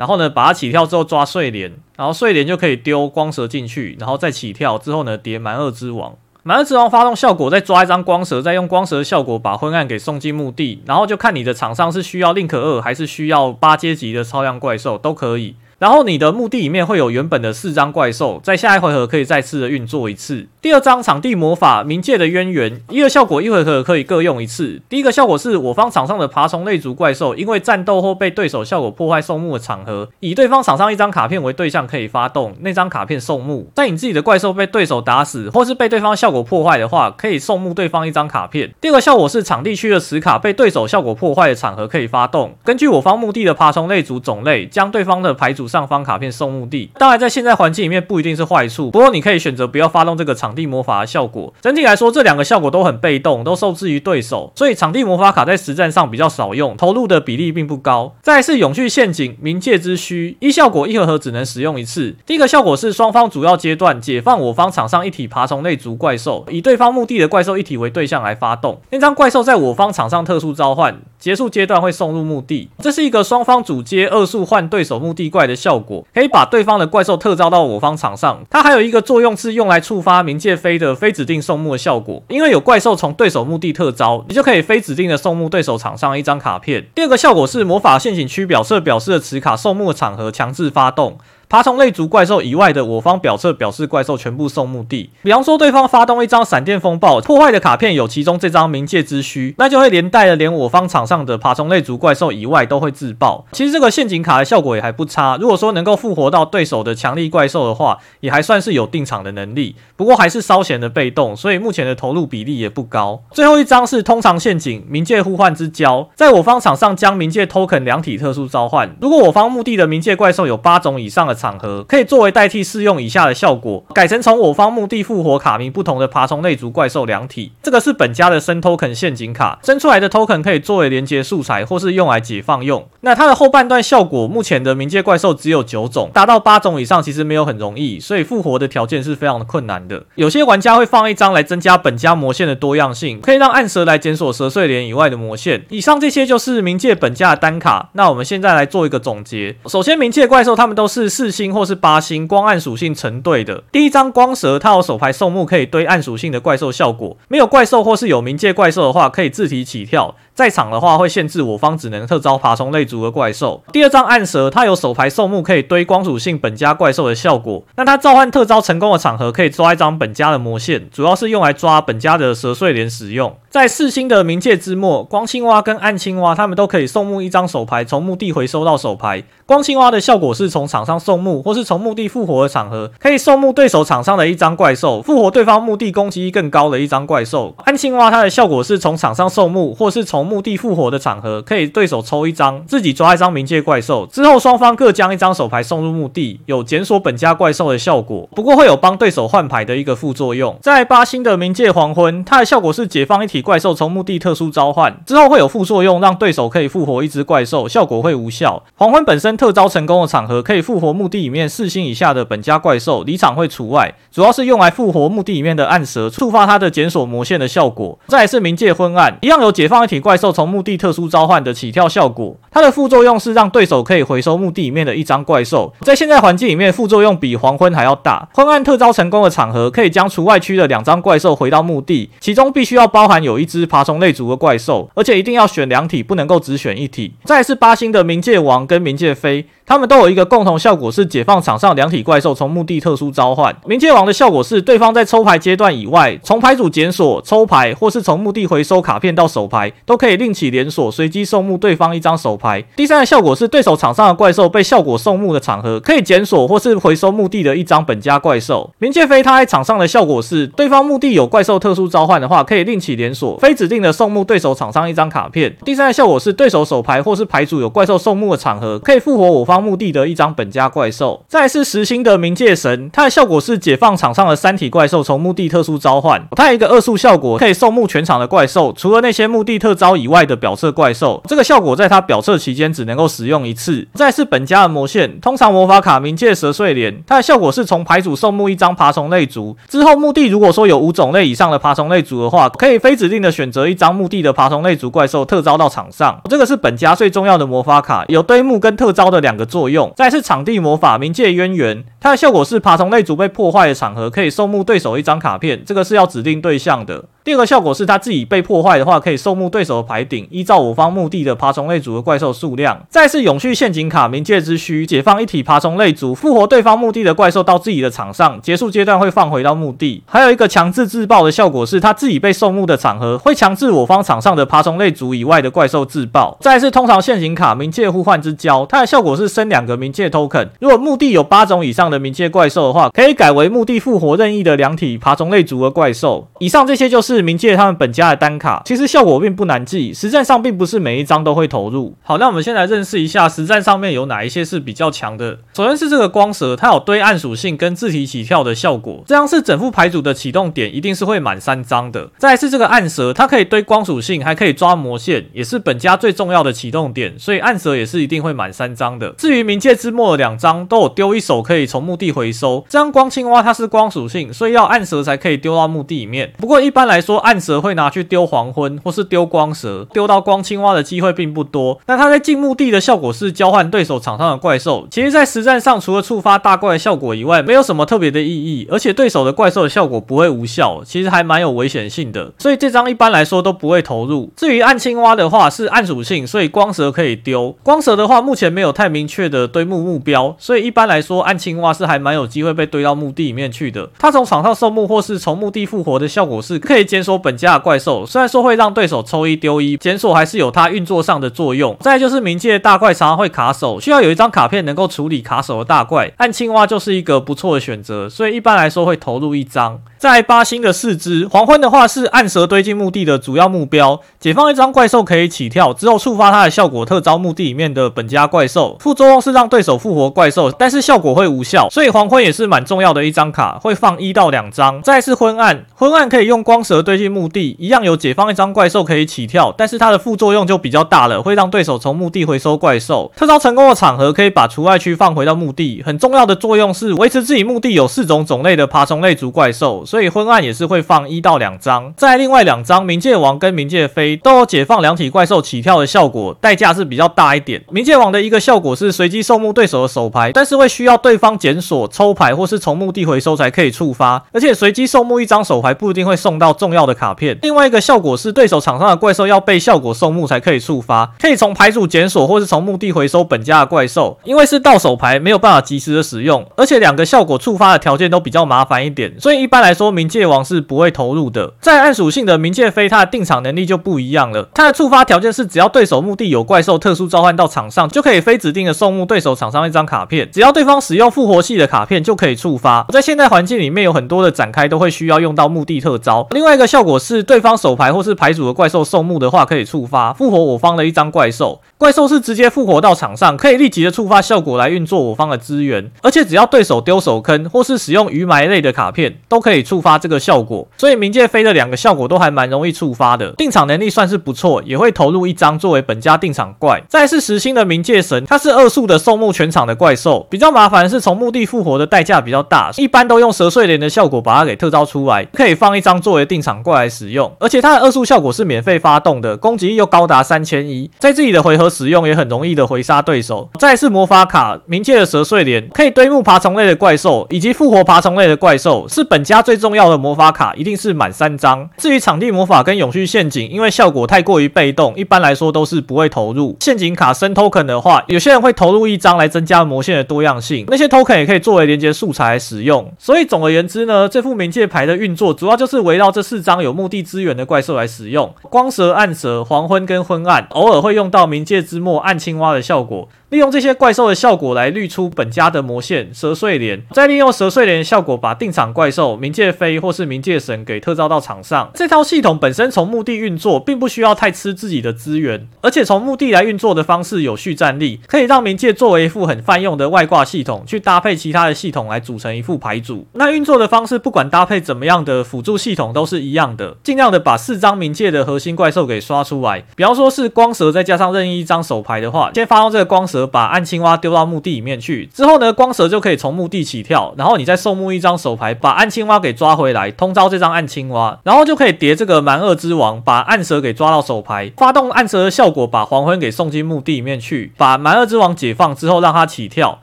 [0.00, 15.54] 然后呢，把它起跳之后抓睡莲，然后睡莲就可以丢光蛇进去，然后再起跳之后呢，叠蛮二之王，蛮二之王发动效果，再抓一张光蛇，再用光蛇的效果把昏暗给送进墓地，然后就看你的场上是需要宁可二还是需要八阶级的超量怪兽都可以。
[15.80, 20.46] 然后你的墓地里面会有原本的四张怪兽，在下一回合可以再次的运作一次。
[20.60, 24.82] 第二张场地魔法冥界的渊源，一个效果一回合可以各用一次。
[24.90, 33.70] 第一个效果是我方场上的爬虫类族怪兽，因为战斗或被对手效果破坏送墓的场合，以对方场上一张卡片为对象可以发动那张卡片送墓。
[33.74, 38.74] 在你自己的怪兽被对手打死或是被对方效果破坏的话，可以送墓对方一张卡片。
[38.82, 51.54] 第二个效果是场地区的此卡被对手效果破坏的场合可以发动，根据我方墓地的爬虫类族种类，将对方的牌组上方卡片送墓地，当然在现在环境里面不一定是坏处，不过你可以选择不要发动这个场地魔法的效果。
[51.60, 58.16] 整体来说，这两个效果都很被动，都受制于对手，所以场地魔法卡在实战上比较少用，投入的比例并不高。
[58.22, 62.16] 再来是永续陷阱冥界之虚，一效果一回合只能使用一次。
[62.26, 72.70] 第一个效果是双方主要阶段解放我方场上一体爬虫类族怪兽，以对方墓地的怪兽一体为对象来发动，那张怪兽在我方场上特殊召唤，结束阶段会送入墓地。
[72.78, 78.40] 这是一个双方主阶二速换对手墓地怪的效果，可以把对方的怪兽特招到我方场上。
[78.48, 86.86] 它还有一个作用是用来触发冥界飞的非指定送目的效果，因为有怪兽从对手墓地特招，你就可以非指定的送目对手场上一张卡片。
[86.94, 91.18] 第二个效果是魔法陷阱区表示表示的此卡送目的场合强制发动。
[91.50, 95.10] 爬虫类族怪兽以外的我方表侧表示怪兽全部送墓地。
[95.24, 103.44] 比方说，对方发动一张闪电风暴，破坏的卡片有其中这张冥界之躯，那就会连带的连我方场上的爬虫类族怪兽以外都会自爆。
[103.50, 109.74] 其实这个陷阱卡的效果也还不差，如果说能够复活到对手的强力怪兽的话，也还算是有定场的能力。
[109.96, 113.24] 不过还是稍显的被动，所以目前的投入比例也不高。
[113.32, 118.94] 最后一张是通常陷阱冥界互换之交，在我方场上将冥界 token 两体特殊召唤。
[119.00, 127.52] 如果我方墓地的冥界怪兽有八种以上的场合可以作为代替适用以下的效果，改成从我方墓地复活卡名不同的爬虫类族怪兽两体。
[127.62, 132.86] 这个是本家的生 token 陷阱卡，生出来的 token 可以作为连接素材或是用来解放用。
[133.00, 140.04] 那它的后半段效果，目前的冥界怪兽只有九种，达到八种以上其实没有很容易，所以复活的条件是非常的困难的。
[140.16, 145.64] 有些玩家会放一张来增加本家魔线的多样性，可以让暗蛇来检索蛇碎脸以外的魔线。
[145.70, 147.88] 以上这些就是冥界本家的单卡。
[147.94, 149.56] 那我们现在来做一个总结。
[149.66, 151.80] 首先，冥界怪兽它们都是星或是。
[151.80, 153.64] 八星光暗属性成对的。
[153.72, 157.16] 第一张光蛇，它有手牌送木可以堆暗属性的怪兽效果。
[157.28, 160.14] 没有怪兽或是有冥界怪兽的话，可以自体起跳。
[160.34, 163.62] 在场的话会限制我方只能特招爬虫类族的怪兽。
[163.72, 167.64] 第二张暗蛇，它有手牌送木可以堆光属性本家怪兽的效果。
[167.76, 173.34] 那它召唤特招成功的场合，可以抓一张本家的魔线，主要是用来抓本家的蛇碎莲使用。
[173.50, 179.24] 在四星的冥界之末，光青蛙跟暗青蛙，它们都可以送墓一张手牌，从墓地回收到手牌。
[179.44, 187.52] 光青蛙的效果是从场上送墓，或是从墓地复活的场合，可以送墓对手场上的一张怪兽，复活对方墓地攻击力更高的一张怪兽。
[187.64, 198.28] 暗青蛙它的效果是从场上送墓，或是从墓地复活的场合，可以对手抽一张，自己抓一张冥界怪兽，之后双方各将一张手牌送入墓地，有检索本家怪兽的效果。
[198.36, 200.56] 不过会有帮对手换牌的一个副作用。
[200.62, 208.62] 在八星的冥界黄昏，它的效果是解放一体怪兽从墓地特殊召唤，之后会有副作用，让对手可以复活一只怪兽，效果会无效。
[208.76, 217.98] 黄昏本身特招成功的场合，可以复活墓地里面四星以下的本家怪兽，离场会除外，主要是用来复活墓地里面的暗蛇，触发它的检索魔线的效果。
[218.08, 228.28] 再来是冥界昏暗，一样有解放一体怪兽从墓地特殊召唤的起跳效果，它的副作用是让对手可以回收墓地里面的一张怪兽，在现在环境里面副作用比黄昏还要大。
[228.34, 237.14] 昏暗特招成功的场合，可以将除外区的两张怪兽回到墓地，其中必须要包含有有一只爬虫类族的怪兽，而且一定要选两体，不能够只选一体。
[237.24, 239.46] 再是八星的冥界王跟冥界飞。
[239.64, 243.56] 他们都有一个共同效果，是解放场上两体怪兽从墓地特殊召唤。
[243.64, 252.60] 冥界王的效果是，对方在抽牌阶段以外，从牌组检索、抽牌，或是从墓地回收卡片到手牌，都可以另起连锁，随机送目对方一张手牌。
[252.74, 258.72] 第三个效果是，对手场上的怪兽被效果送目的场合，可以检索或是回收墓地的一张本家怪兽。
[258.80, 265.56] 冥界飞他在场上的效果是，对方墓地有怪兽特殊召唤的话，可以另起连锁，非指定的送目对手场上一张卡片。
[265.64, 269.60] 第三个效果是，对手手牌或是牌组有怪兽送目的场合，可以复活我方。
[269.60, 276.26] 墓地的一张本家怪兽，再是实心的冥界神，它的效果是解放场上的三体怪兽从墓地特殊召唤。
[276.34, 281.22] 它一个二速效果，可以送目全场的怪兽，除了那些墓地特招以外的表侧怪兽。
[281.28, 283.86] 这个效果在它表侧期间只能够使用一次。
[283.92, 296.18] 再是本家的魔线，通常魔法卡冥界蛇碎脸，它的效果是从牌组送目一张爬虫类族，之后墓地如果说有五种类以上的爬虫类族的话，可以非指定的选择一张墓地的爬虫类族怪兽特招到场上。
[296.30, 307.04] 这个是本家最重要的魔法卡，有堆墓跟特招的两个作用，再是场地魔法冥界渊源，它的效果是爬虫类族被破坏的场合，可以送墓对手一张卡片，这个是要指定对象的。
[307.30, 312.84] 第二个效果是，他自己被破坏的话，可以送目对手的牌顶，依照我方墓地的爬虫类族的怪兽数量。
[312.88, 320.02] 再是永续陷阱卡冥界之需，解放一体爬虫类族，复活对方墓地的怪兽到自己的场上，结束阶段会放回到墓地。
[320.06, 326.36] 还有一个强制自爆的效果是，他自己被送目的场合，会强制我方场上的爬虫类族以外的怪兽自爆。
[326.40, 330.48] 再是通常陷阱卡冥界互换之交，它的效果是升两个冥界 token。
[330.58, 336.26] 如果墓地有八种以上的冥界怪兽的话，可以改为墓地复活任意的两体爬虫类族的怪兽。
[336.40, 337.19] 以上这些就是。
[337.22, 341.94] 冥界他们本家的单卡，其实效果并不难记，实战上并不是每一张都会投入。
[342.02, 345.38] 好，那我们先来认识一下实战上面有哪一些是比较强的。
[345.54, 352.10] 首先是这个光蛇，它有堆暗属性跟自体起跳的效果，这样是整副牌组的启动点一定是会满三张的。
[352.18, 359.10] 再是这个暗蛇，它可以堆光属性，还可以抓魔线，也是本家最重要的启动点，所以暗蛇也是一定会满三张的。
[359.18, 366.32] 至于冥界之末两张都有丢一手可以从墓地回收，这张光青蛙它是光属性，所以要暗蛇才可以丢到墓地里面。
[366.38, 371.80] 不过一般来说，暗蛇会拿去丢黄昏，或是丢光蛇，丢到光青蛙的机会并不多。
[371.86, 374.86] 那它在进墓地的效果是交换对手场上的怪兽。
[374.90, 378.66] 其实，在实战上，除了触发大怪的效果以外，没有什么特别的意义。
[378.70, 382.32] 而且对手的怪兽的效果不会无效，其实还蛮有危险性的。
[382.38, 384.30] 所以这张一般来说都不会投入。
[384.36, 387.56] 至于暗青蛙的话，是暗属性，所以光蛇可以丢。
[387.62, 393.88] 光蛇的话，目前没有太明确的堆墓目标，所以一般来说，暗青蛙是还蛮有机会被堆到墓地里面去的。
[393.98, 401.76] 它从场上送墓或是从墓地复活的效果是可以检索本家的怪兽，虽然说会让对手抽一丢一，检索还是有它运作上的作用。
[401.78, 409.80] 再就是冥界大怪常常会卡手，需要有一张卡片能够处理卡手的大怪，按青蛙就是一个不错的选择，所以一般来说会投入一张。
[410.00, 424.80] 在八星的四只黄昏的话是暗蛇堆进墓地的主要目标，解放一张怪兽可以起跳，之后触发它的效果特招墓地里面的本家怪兽，副作用是让对手复活怪兽，但是效果会无效，所以黄昏也是蛮重要的一张卡，会放一到两张。
[424.80, 433.12] 再是昏暗，昏暗可以用光蛇堆进墓地，一样有解放一张怪兽可以起跳，但是它的副作用就比较大了，会让对手从墓地回收怪兽。
[433.14, 439.84] 特招成功的场合可以把除外区放回到墓地，很重要的作用是维持自己墓地有四种种类的爬虫类族怪兽。
[439.90, 447.60] 所以昏暗也是会放一到两张，在另外两张冥界王跟冥界飞都有解放两体怪兽起跳的效果，代价是比较大一点。
[447.72, 457.36] 冥界王的一个效果是随机送墓对手的手牌，但是会需要对方检索抽牌或是从墓地回收才可以触发，而且随机送墓一张手牌不一定会送到重要的卡片。
[457.42, 470.20] 另外一个效果是对手场上的怪兽要被效果送墓才可以触发，可以从牌组检索或是从墓地回收本家的怪兽，因为是到手牌没有办法及时的使用，而且两个效果触发的条件都比较麻烦一点，所以一般来说冥界。
[470.20, 471.54] 界王是不会投入的。
[471.62, 474.50] 在暗属性的冥界飞，它的定场能力就不一样了。
[474.52, 480.28] 它的触发条件是，只要对手墓地有怪兽特殊召唤到场上，就可以非指定的送墓对手场上一张卡片。
[480.30, 482.84] 只要对方使用复活系的卡片，就可以触发。
[482.90, 486.26] 在现代环境里面，有很多的展开都会需要用到墓地特招。
[486.32, 491.62] 另外一个效果是，对方手牌或是牌组的怪兽送墓的话，可以触发复活我方的一张怪兽。
[491.78, 495.90] 怪兽是直接复活到场上，可以立即的触发效果来运作我方的资源。
[496.02, 500.66] 而且只要对手丢手坑或是使用鱼埋类的卡片，都可以触发这个效果。
[500.76, 506.82] 所以冥界飞的两个效果都还蛮容易触发的，定场能力算是不错，也会投入一张作为本家定场怪。
[506.88, 517.30] 再是实心的冥界神，它是二速的送墓全场的怪兽，比较麻烦是从墓地复活的代价比较大，一般都用蛇碎莲的效果把它给特招出来，可以放一张作为定场怪来使用。
[517.38, 523.48] 而且它的二速效果是免费发动的，攻击力又高达三千一，在自己的回合使用也很容易的回杀对手。
[523.58, 531.70] 再是魔法卡，冥界的蛇碎莲可以堆墓爬虫类的怪兽，以及复活爬虫类的怪兽，是本家最重要的魔法卡，一定是满三张。
[531.76, 536.56] 至于场地魔法跟永续陷阱，因为效果太过于被动，一般来说都是不会投入。
[536.60, 542.92] 陷阱卡升 token 的话，有些人会投入一张来增加魔线的多样性，那些 token 也可以作为连接素材来使用。
[542.98, 553.08] 所以总而言之呢，这副冥界牌的运作主要就是围绕这四张有墓地资源的怪兽来使用：光蛇、暗蛇、黄昏跟昏暗，偶尔会用到冥界之末暗青蛙的效果。
[553.30, 561.70] 利用这些怪兽的效果来滤出本家的魔线蛇碎莲，再利用蛇碎莲效果把定场怪兽冥界飞或是冥界神给特招到场上。
[561.72, 573.06] 这套系统本身从墓地运作，并不需要太吃自己的资源，而且从墓地来运作的方式有序战力，可以让冥界作为一副很泛用的外挂系统，去搭配其他的系统来组成一副牌组。
[573.12, 579.64] 那运作的方式不管搭配怎么样的辅助系统都是一样的，尽量的把四张冥界的核心怪兽给刷出来。
[579.76, 583.19] 比方说是光蛇再加上任意一张手牌的话，先发动这个光蛇。
[583.26, 599.80] 把暗青蛙丢到墓地里面去之后呢，光蛇就可以从墓地起跳，然后你再送墓一张手牌，把暗青蛙给抓回来，通招这张暗青蛙，然后就可以叠这个蛮恶之王，把暗蛇给抓到手牌，发动暗蛇的效果，把黄昏给送进墓地里面去，把蛮恶之王解放之后，让它起跳。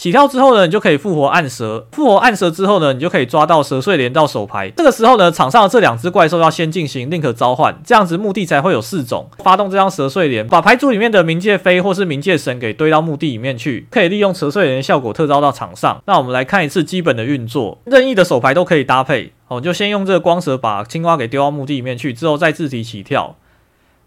[0.00, 1.86] 起跳之后呢，你就可以复活暗蛇。
[1.92, 4.70] 复活暗蛇之后呢，你就可以抓到蛇碎莲到手牌。
[4.70, 9.28] 这个时候呢，场上的这两只怪兽要先进行 link 召唤，这样子墓地才会有四种。
[9.44, 16.02] 发动这张蛇碎莲，把牌组里面的冥界飞或是冥界神给堆到墓地里面去，可以利用蛇碎莲的效果特招到场上。
[16.06, 19.34] 那我们来看一次基本的运作，任意的手牌都可以搭配。
[19.48, 23.36] 哦，就先用这个光蛇把青蛙给丢到墓地里面去，之后再自体起跳，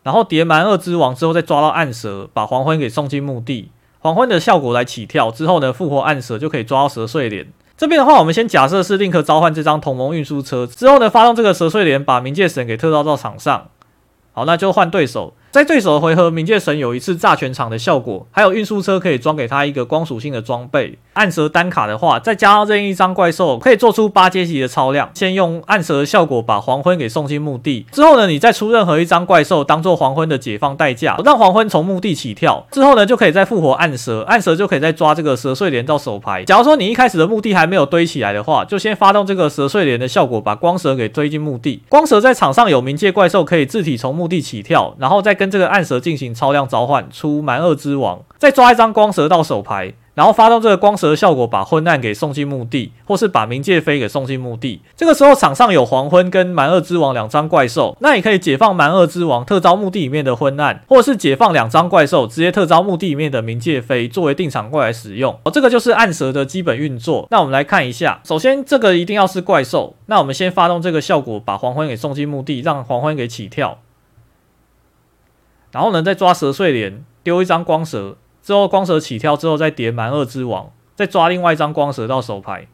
[0.01, 3.69] 然后叠蛮二之王之后再抓到暗蛇，把黄昏给送进墓地。
[4.03, 7.47] 黄昏的效果来起跳之后呢，复活暗蛇就可以抓到蛇碎莲。
[7.77, 13.69] 这边的话，我们先假设是立刻召唤这张同盟运输车之后呢，发动这个蛇碎莲，把冥界神给特招到场上。
[14.33, 15.33] 好，那就换对手。
[15.53, 20.97] 在对手的回合，冥界神有一次炸全场的效果，还有运输车可以装给他一个光属性的装备。
[21.13, 25.11] 暗蛇单卡的话，再加上任意一张怪兽，可以做出八阶级的超量。
[25.13, 32.65] 先用暗蛇的效果把黄昏给送进墓地，之后呢，你再出任何一张怪兽当做黄昏的解放代价，让黄昏从墓地起跳。
[32.71, 36.43] 之后呢，就可以再复活暗蛇，暗蛇就可以再抓这个蛇碎莲到手牌。
[36.43, 41.83] 假如说你一开始的墓地还没有堆起来的话，就先发动这个蛇碎莲的效果，把光蛇给追进墓地。
[41.87, 49.93] 光蛇在场上有冥界怪兽可以自体从墓地起跳，然后再跟跟这个暗蛇进行超量召唤，出蛮厄之王，再抓一张光蛇到手牌。
[50.15, 54.79] 然后发动这个光蛇的效果，把昏暗给送进墓地，或是把冥界飞给送进墓地。
[54.95, 65.35] 这个时候场上有黄昏跟蛮厄之王两张怪兽，那也可以解放蛮厄之王，特招墓地里面的昏暗，或是解放两张怪兽，直接特招墓地里面的冥界飞作为定场怪来使用。
[65.45, 67.27] 哦，这个就是暗蛇的基本运作。
[67.31, 73.79] 那我们来看一下，首先这个一定要是怪兽，那我们先发动这个效果，把黄昏给送进墓地，让黄昏给起跳。
[75.73, 78.15] 然后呢，再抓蛇睡莲，丢一张光蛇。
[78.43, 82.67] 之后光蛇起跳之后，再叠蛮二之王，再抓另外一张光蛇到手牌。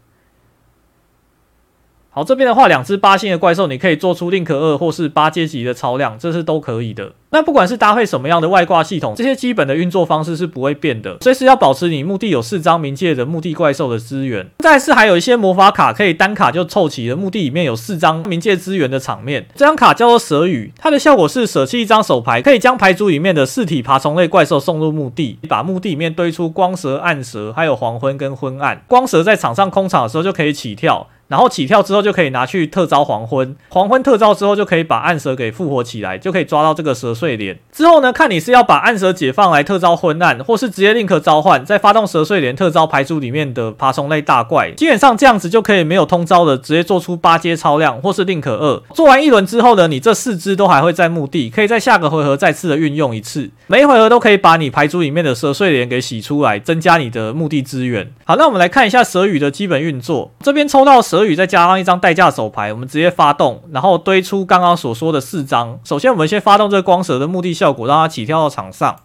[2.11, 7.13] 好，这边的话，两只八星的怪兽，你可以做出宁可二或是八阶级的超量，这是都可以的。
[7.29, 11.17] 那不管是搭配什么样的外挂系统，这些基本的运作方式是不会变的。
[11.21, 14.49] 随时要保持你墓地有四张冥界的墓地怪兽的资源。
[14.57, 19.45] 再是还有一些魔法卡，可以单卡就凑齐了墓地里面有四张冥界资源的场面。
[19.53, 28.81] 这张卡叫做蛇雨，它的效果是舍弃一张手牌，可以将牌组里面的四体爬虫类怪兽送入墓地，把墓地里面堆出光蛇、暗蛇，还有黄昏跟昏暗。
[28.87, 31.07] 光蛇在场上空场的时候就可以起跳。
[31.29, 37.57] 然后起跳之后就可以拿去特招黄昏，黄昏特招之后就可以把暗蛇给复活起来，就可以抓到这个蛇碎莲。
[37.71, 44.71] 之后呢，看你是要把暗蛇解放来特招昏暗，或是直接宁可召唤，再发动蛇碎莲特招牌组里面的爬虫类大怪。
[44.71, 48.81] 基本上这样子就可以没有通招的直接做出八阶超量，或是宁可二。
[48.95, 53.51] 做完一轮之后呢，你这四只都还会在墓地，可以在下个回合再次的运用一次。
[53.67, 58.11] 每一回合都可以把你牌组里面的蛇碎莲给洗出来，增加你的墓地资源。
[58.25, 60.31] 好，那我们来看一下蛇语的基本运作。
[60.41, 61.18] 这边抽到蛇。
[61.19, 65.77] 蛇雨再加上一张代价手牌，我们直接发动，然后堆出刚刚所说的四张。
[65.83, 68.95] 首先，我们先发动这个光蛇的墓地效果，让它起跳到场上。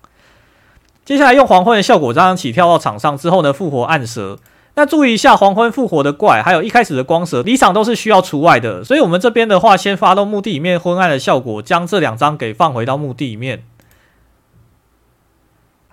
[1.04, 4.38] 接下来用黄昏的效果，让它起跳到场上之后呢，复活暗蛇。
[4.76, 8.84] 那注意一下，黄昏复活的怪，还有一开始的光蛇离场都是需要除外的。
[8.84, 13.64] 所以，我们这边的话，先发动墓地里面昏暗的效果，将这两张给放回到墓地里面。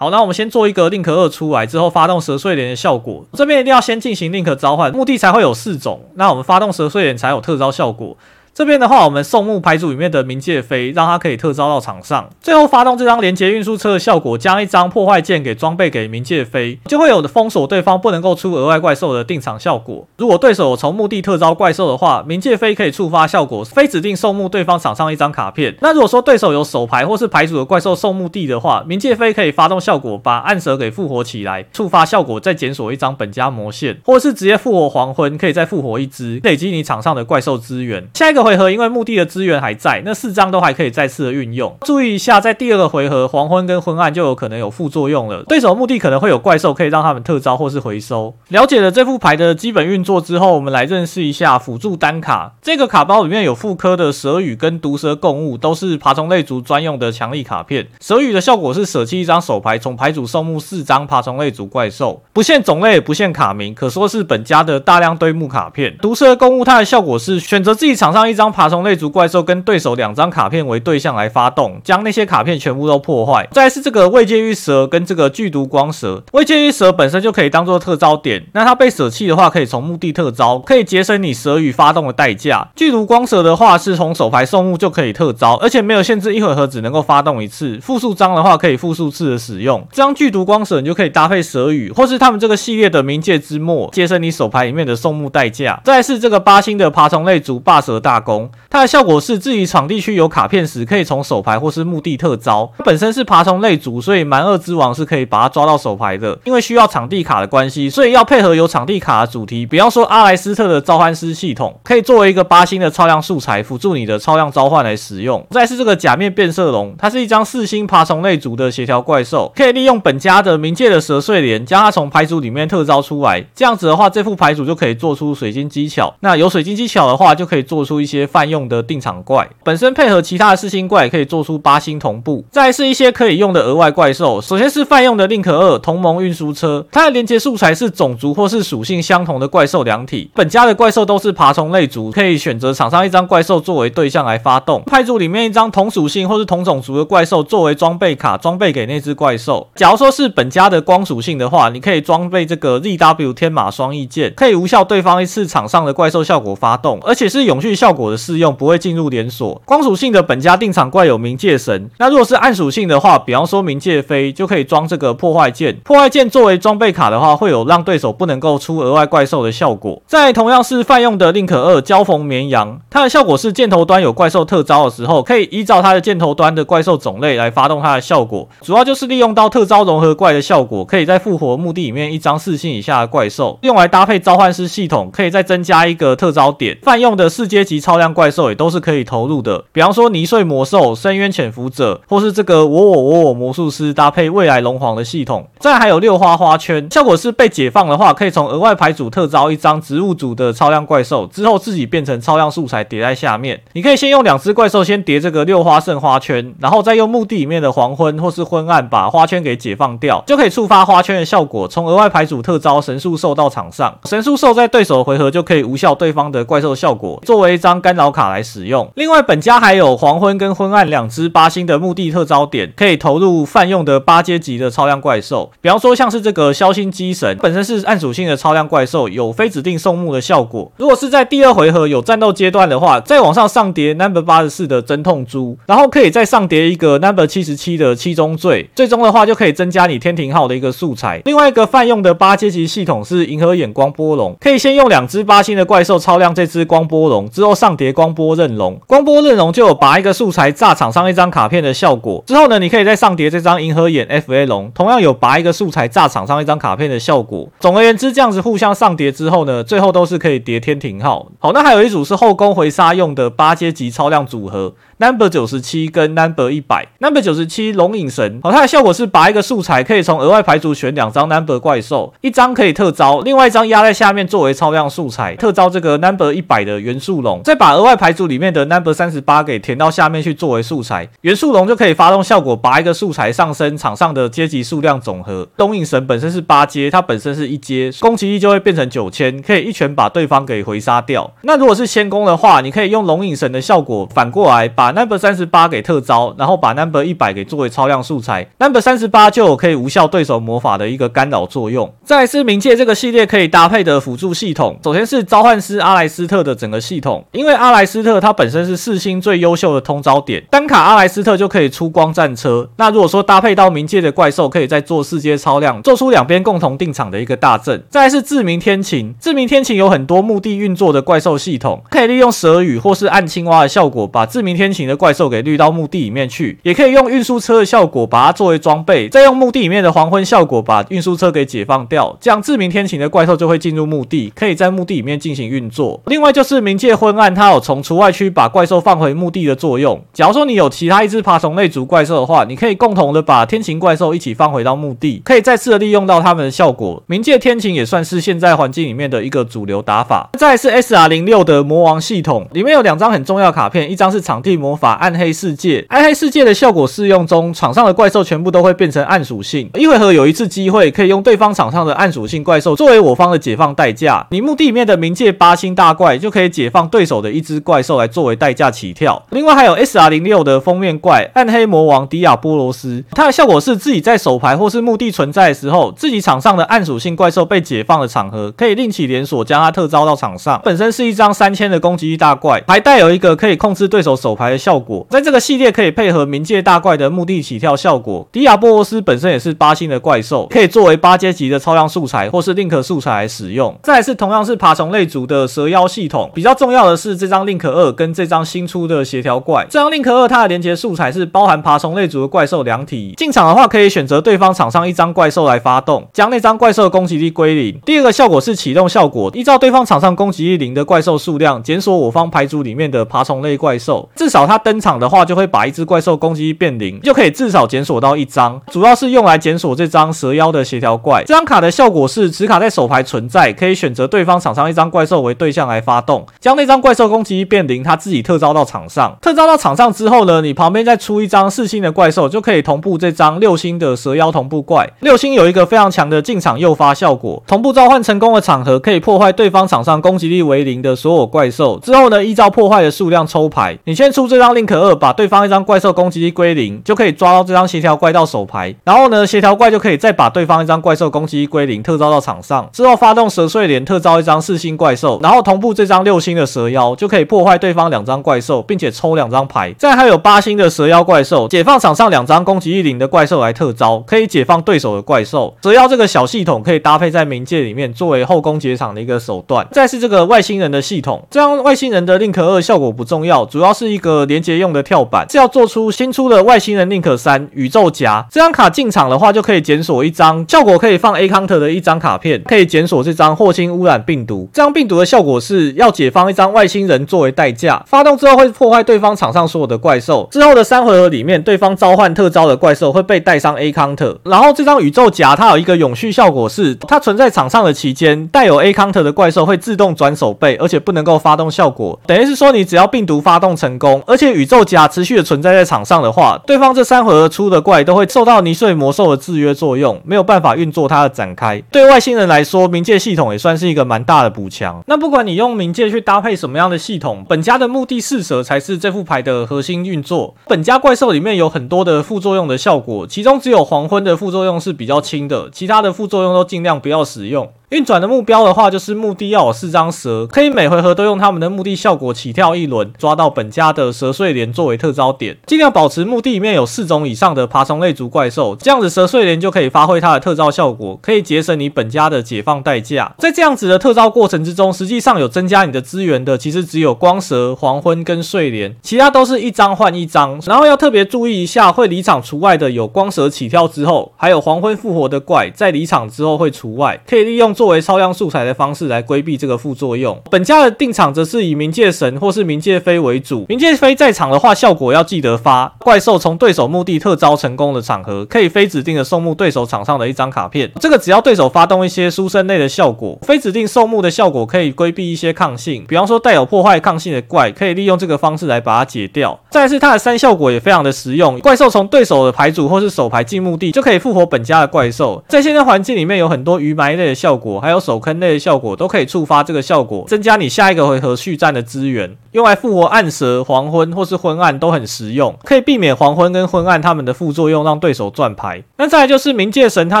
[0.00, 3.22] 好，那我们先做一个宁可二出来之后，发动蛇睡莲的效果。
[3.34, 6.00] 这边一定要先进行宁可召唤，目的才会有四种。
[6.14, 8.16] 那我们发动蛇睡莲才有特招效果。
[8.52, 12.28] 这边的话，我们送墓牌组里面的冥界飞，让它可以特招到场上。
[12.42, 20.06] 最后发动这张连接运输车的效果，将一张破坏键给装备给冥界飞，就会有的封锁对方不能够出额外怪兽的定场效果。
[20.18, 25.76] 如果对手从墓地特招怪兽的话，冥界飞可以触发效果，非指定送墓对方场上一张卡片。
[25.80, 38.06] 那如果说对手有手牌或是牌组的怪兽送墓地的话，冥界飞可以发动效果，把暗蛇给复活起来，触发效果再检索一张本家魔线，或是直接复活黄昏，可以再复活一只，累积你场上的怪兽资源。
[38.14, 38.39] 下一个。
[38.42, 41.76] 回合因为墓地的资源还在，那四张都还可以再次的运用。
[41.82, 45.42] 注意一下，在第二个回合，黄昏跟昏暗就有可能有副作用了。
[45.44, 48.34] 对手墓地可能会有怪兽，可以让他们特招或是回收。
[48.48, 52.54] 了解了这副牌的基本运作之后，我们来认识一下辅助单卡。
[52.62, 57.88] 这个卡包里面有复科的蛇雨跟毒蛇共物，都是爬虫类族专用的强力卡片。
[58.00, 65.96] 蛇雨的效果是舍弃一张手牌，从牌组送墓四张爬虫类族怪兽，不限种类，不限卡名，可说是本家的大量堆墓卡片。
[65.98, 73.46] 毒蛇共物它的效果是选择自己场上一张爬虫类族怪兽跟对手两张卡片为对象来发动，将那些卡片全部都破坏。
[73.50, 82.68] 再是这个未界玉蛇跟这个剧毒光蛇，未界玉蛇本身就可以当做特招点，那它被舍弃的话，可以从墓地特招，可以节省你蛇雨发动的代价。
[82.76, 87.78] 剧毒光蛇的话是从手牌送墓就可以特招，而且没有限制一回合只能够发动一次。
[87.80, 89.84] 复数张的话可以复数次的使用。
[89.90, 95.80] 这张剧毒光蛇你就可以搭配蛇语，或是他们这个系列的冥界之末，节省你手牌里面的送墓代价。
[95.84, 98.50] 再是这个八星的爬虫类族霸蛇大工。
[98.68, 102.70] 它的效果是自己场地区有卡片时，可以从手牌或是墓地特招。
[102.78, 106.38] 它本身是爬虫类族，所以蛮厄之王是可以把它抓到手牌的。
[106.44, 115.44] 因为需要场地卡的关系，所以要配合有场地卡的主题，比方说阿莱斯特的召唤师系统，可以作为一个八星的超量素材，辅助你的超量召唤来使用。
[115.50, 123.44] 再是这个假面变色龙，它是一张四星爬虫类族的协调怪兽，可以利用本家的冥界的蛇碎莲，将它从牌组里面特招出来。
[123.54, 126.14] 这样子的话，这副牌组就可以做出水晶技巧。
[126.20, 128.30] 那有水晶技巧的话，就可以做出一些。
[128.30, 132.44] 泛用的定场怪，本身配合其他的四星怪，可以做出八星同步。
[132.52, 140.30] 再是一些可以用的额外怪兽，首先是泛用的 Link 二同盟运输车，它的连接素材是种族或是属性相同的怪兽两体。
[140.32, 144.80] 本家的怪兽都是爬虫类族，可以选择场上一张怪兽作为对象来发动。
[144.86, 149.68] 派组里面一张同属性或是同种族的怪兽作为装备卡，装备给那只怪兽。
[149.74, 159.60] 假如说是本家的光属性的话，你可以装备这个 ZW 天马双翼剑，可以无效对方一次场上的怪兽效果发动，而且是永续效果我的适用，不会进入连锁。
[159.64, 165.76] 光属性的本家定场怪有冥界神，那如果是暗属性的话，比方说冥界飞，就可以装这个破坏剑。
[165.84, 170.00] 破坏剑作为装备卡的话，会有让对手不能够出额外怪兽的效果。
[170.06, 186.78] 在同样是泛用的 Link 二交锋绵羊，它的效果是箭头端有怪兽特招的时候，可以依照它的箭头端的怪兽种类来发动它的效果，主要就是利用到特招融合怪的效果，可以在复活墓地里面一张四星以下的怪兽，用来搭配召唤师系统，可以再增加一个特招点。
[186.82, 195.48] 泛用的四阶级超超量怪兽也都是可以投入的，比方说泥碎魔兽、深渊潜伏者，或是这个我我我我魔术师搭配未来龙皇的系统。
[195.58, 203.60] 再还有六花花圈，效果是被解放的话，可以从额外牌组特招一张植物组的超量怪兽，之后自己变成超量素材叠在下面。
[203.72, 213.98] 你可以先用两只怪兽先叠这个六花圣花圈，然后再用墓地里面的黄昏或是昏暗把花圈给解放掉，就可以触发花圈的效果，从额外牌组特招神树兽到场上。
[214.04, 218.88] 神树兽在对手回合就可以无效对方的怪兽效果，作为一张干扰卡来使用。
[218.94, 225.50] 另外，本家还有黄昏跟昏暗两只八星的墓地特招点，可以投入泛用的八阶级的超量怪兽。
[225.60, 230.70] 比方说，像是这个消星机神，本身是暗属性的超量怪兽，有非指定送墓的效果。
[230.76, 241.20] 如果是在第二回合有战斗阶段的话，再往上上叠 number 八十四的真痛珠，然后可以再上叠一个 number 七十七的七宗罪，最终的话就可以增加你天庭号的一个素材。
[241.24, 252.20] 另外一个泛用的八阶级系统是银河眼光波龙，可以先用两只八星的怪兽超量这只光波龙，之后上上叠光波刃龙，光波刃龙就有拔一个素材炸场上一张卡片的效果。
[252.26, 257.48] 之后呢，你可以再上叠这张银河眼 FA 龙，同样有拔一个素材炸场上一张卡片的效果。
[257.60, 261.28] 总而言之，这样子互相上叠之后呢，最后都是可以叠天庭号。
[261.38, 264.74] 好，那还有一组是后宫回杀用的八阶级超量组合。
[265.00, 285.48] Number 九十七跟 Number 一百，Number 九十七龙影神，好，它的效果是拔一个素材，可以从额外牌组选两张 Number 怪兽，一张可以特招，另外一张压在下面作为超量素材，特招这个 Number 一百的元素龙，再把额外牌组里面的 Number 三十八给填到下面去作为素材，元素龙就可以发动效果，拔一个素材上升场上的阶级数量总和。
[285.56, 291.32] 龙影神本身是八阶，它本身是一阶，攻击力就会变成九千，可以一拳把对方给回杀掉。
[291.40, 294.89] 那如果是先攻的话，你可以用龙影神的效果反过来把。
[294.92, 301.92] Number 三十八给特招，然后把 Number 一百给作为超量素材，Number 三十八就有可以无效对手魔法的一个干扰作用。
[302.04, 312.68] 再来是冥界这个系列可以搭配的辅助系统，首先是召唤师阿莱斯特的整个系统，因为阿莱斯特它本身是四星最优秀的通招点，单卡阿莱斯特就可以出光战车。
[312.76, 317.82] 那如果说搭配到冥界的怪兽，可以再做四阶超量，做出两边共同定场的一个大阵。
[317.88, 325.30] 再来是志明天晴，志明天晴有很多墓地运作的怪兽系统，可以利用蛇语或是暗青蛙的效果，把志明天晴的怪兽。
[325.30, 336.00] 给绿到墓地里面去，也可以用运输车的效果把它作为装备，再用墓地里面的黄昏效果把运输车给解放掉，这样志明天晴的怪兽就会进入墓地，可以在墓地里面进行运作。
[336.06, 340.02] 另外就是冥界昏暗，它有从除外区把怪兽放回墓地的作用。
[340.12, 347.00] 假如说你有其他一只爬虫类族怪兽的话，你可以共同的把天晴怪兽一起放回到墓地，可以再次的利用到它们的效果。
[347.06, 350.30] 冥界天晴也算是现在环境里面的一个主流打法。
[350.38, 355.10] 再来是 SR 零六的魔王系统，里面有两张很重要卡片，一张是场地魔魔法暗。
[355.20, 359.68] 黑世界，暗黑世界的效果适用中，场上的怪兽全部都会变成暗属性。
[359.74, 364.26] 一回合有一次机会，可以用对方场上的暗属性怪兽作为我方的解放代价。
[364.30, 369.22] 你墓地里面的冥界八星大怪就可以解放对手的一只怪兽来作为代价起跳。
[369.30, 380.58] 另外还有 SR 零六的封面怪暗黑魔王迪亚波罗斯，它的效果是自己在手牌或是墓地存在的时候，自己场上的暗属性怪兽被解放的场合，可以另起连锁将它特招到场上。
[380.64, 385.04] 本身是一张三千的攻击力大怪，还带有一个可以控制对手手牌的效果。
[385.10, 393.74] 在这个系列可以配合冥界大怪的墓地起跳效果，迪亚波罗斯本身也是八星的怪兽，可以作为八阶级的超量素材或是 Link 素材来使用。
[393.82, 399.66] 再来是同样是爬虫类族的蛇妖系统，比较重要的是这张 Link 二跟这张新出的协调怪。
[399.70, 407.80] 这张 Link 二它的连接素材是包含爬虫类族的怪兽两体，进场的话可以选择对方场上一张怪兽来发动，将那张怪兽的攻击力归零。
[407.86, 414.39] 第二个效果是启动效果，依照对方场上攻击力零的怪兽数量，检索我方牌组里面的爬虫类怪兽，至少。
[414.40, 418.60] 少它登场的话，就会把一只怪兽攻击变零，就可以至少检索到一张。
[418.70, 421.22] 主要是用来检索这张蛇妖的协调怪。
[421.24, 429.16] 这张卡的效果是，此卡在手牌存在，可以选择对方场上一张怪兽为对象来发动，将那张怪兽攻击变零，它自己特招到场上。
[429.20, 434.88] 特招到场上之后呢，你旁边再出一张四星的怪兽，就可以同步这张六星的蛇妖同步怪。
[435.00, 441.78] 六星有一个非常强的进场诱发效果，同步召唤成功的场合可以破坏对方场上攻击力为零的所有怪兽。
[441.80, 448.72] 之后呢，依照破坏的数量抽牌，你先出这张 Link 二，把对方一张怪兽攻击力归零，就可以抓到这张协调怪到手牌。
[448.84, 452.68] 然后呢，协调怪就可以再把对方一张怪兽攻击力归零，特招到场上。
[452.72, 459.74] 之后发动蛇碎莲，特招一张四星怪兽，然后同步这张六星的蛇妖，就可以破坏对方两张怪兽，并且抽两张牌。
[459.76, 465.56] 再还有八星的蛇妖怪兽，解放场上两张攻击力零的怪兽来特招，可以解放对手的怪兽。
[465.62, 469.66] 蛇妖这个小系统可以搭配在冥界里面，作为后宫结场的一个手段。
[469.72, 478.26] 再是这个外星人的系统，这张外星人的 Link 二效果不重要，主要是一个连接用的跳板，是要做出新出的外星人 Link 三宇宙夹。
[478.30, 484.48] 这张卡进场的话，就可以检索一张效果可以放 A Counter 的一张卡片，可以检索这张霍星污染病毒。
[484.52, 490.28] 这张病毒的效果是要解放一张外星人作为代价，发动之后会破坏对方场上所有的怪兽。
[490.30, 494.16] 之后的三回合里面，对方召唤特招的怪兽会被带上 A Counter。
[494.24, 501.98] 然后这张宇宙夹它有一个永续效果是，它存在场上的期间，带有 A Counter 的怪兽会自动转手背，而且不能够发动效果。
[502.06, 511.62] 等于是说，你只要病毒发动成功，而且宇宙甲持续的存在在场上的话，对方这三回合出的怪都会受到泥碎魔兽的制约作用，没有办法运作它的展开。
[511.70, 514.82] 对外星人来说，冥界系统也算是一个蛮大的补强。
[514.88, 520.34] 那不管你用冥界去搭配什么样的系统，本家的目的四蛇才是这副牌的核心运作。
[520.48, 527.48] 本家怪兽里面有很多的副作用的效果，其中只有黄昏的副作用是比较轻的，其他的副作用都尽量不要使用。
[527.70, 543.14] 运转的目标的话，就是目的要有四张蛇，可以每回合都用他们的目的效果起跳一轮，抓到本家的蛇碎莲作为特招点，尽量保持墓地里面有四种以上的爬虫类族怪兽，这样子蛇碎莲就可以发挥它的特招效果，可以节省你本家的解放代价。
[543.18, 550.40] 在这样子的特招过程之中，实际上有增加你的资源的，其实只有光蛇、黄昏跟睡莲，其他都是一张换一张。
[550.44, 557.54] 然后要特别注意一下，会离场除外的有光蛇起跳之后，还有黄昏复活的怪在离场之后会除外，可以利用。
[557.60, 560.18] 作为超量素材的方式来规避这个副作用。
[560.30, 563.44] 本家的定场则是以冥界神或是冥界飞为主。
[563.48, 565.70] 冥界飞在场的话，效果要记得发。
[565.80, 570.72] 怪兽从对手墓地特招成功的场合，可以非指定的送墓对手场上的一张卡片。
[570.80, 575.84] 这个只要对手发动一些书生类的效果，非指定送墓的效果可以规避一些抗性。
[575.86, 579.38] 比方说带有破坏抗性的怪，可以利用这个方式来把它解掉。
[579.50, 581.38] 再是它的三效果也非常的实用。
[581.40, 585.22] 怪兽从对手的牌组或是手牌进墓地，就可以复活本家的怪兽。
[585.28, 587.49] 在现在环境里面有很多鱼埋类的效果。
[587.58, 592.14] 还有手坑类的效果都可以触发这个效果，增加你下一个回合续战的资源。
[592.32, 598.62] 用来复活暗蛇、黄昏或是昏暗都很实用，可以避免黄昏跟昏暗他们的副作用，让对手转牌。
[598.76, 600.00] 那再来就是冥界神，它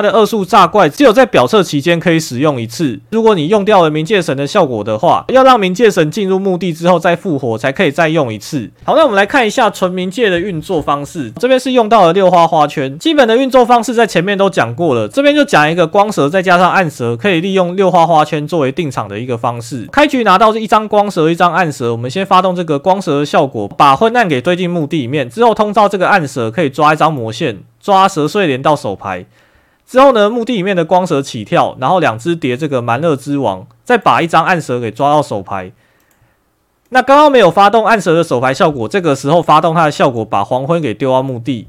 [0.00, 3.00] 的二速炸怪只有在表测期间可以使用一次。
[3.10, 8.70] 如果你用掉了冥界神的效果的话，要让冥界神进入墓地之后再复活，才可以再用一次。
[8.84, 11.32] 好，那我们来看一下纯冥界的运作方式。
[11.32, 15.08] 这边是用到了六花花圈，基本的运作方式在前面都讲过了。
[15.08, 19.86] 这边就讲一个光蛇再加上暗蛇，可以利用六花花圈作为定场的一个方式。
[19.92, 22.20] 开局拿到是一张光蛇，一张暗蛇，我们先。
[22.30, 29.26] 发动这个光蛇的效果，把昏暗给推进墓地里面，之后通召这个暗蛇，可以抓一张魔线，抓蛇碎莲到手牌。
[29.84, 35.72] 之后呢，墓地里面的光蛇起跳，然后两只叠这个蛮乐之王，再把一张暗蛇给抓到手牌。
[36.90, 41.66] 那刚刚没有发动暗蛇的手牌效果，这个时候发动它的效果，把黄昏给丢到墓地。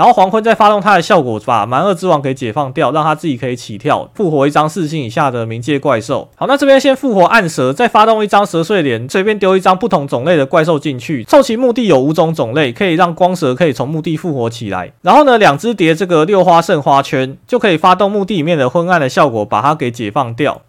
[0.00, 6.30] 然后黄昏再发动它的效果，把蛮厄之王给解放掉，让它自己可以起跳，复活一张四星以下的冥界怪兽。
[6.36, 14.90] 好，那这边先复活暗蛇，再发动一张蛇碎莲，随便丢一张不同种类的怪兽进去，凑齐墓地有五种种类，可以让光蛇可以从墓地复活起来。
[15.02, 20.62] 然后呢，两只叠这个六花圣花圈，就可以发动墓地里面的昏暗的效果，把它给解放掉。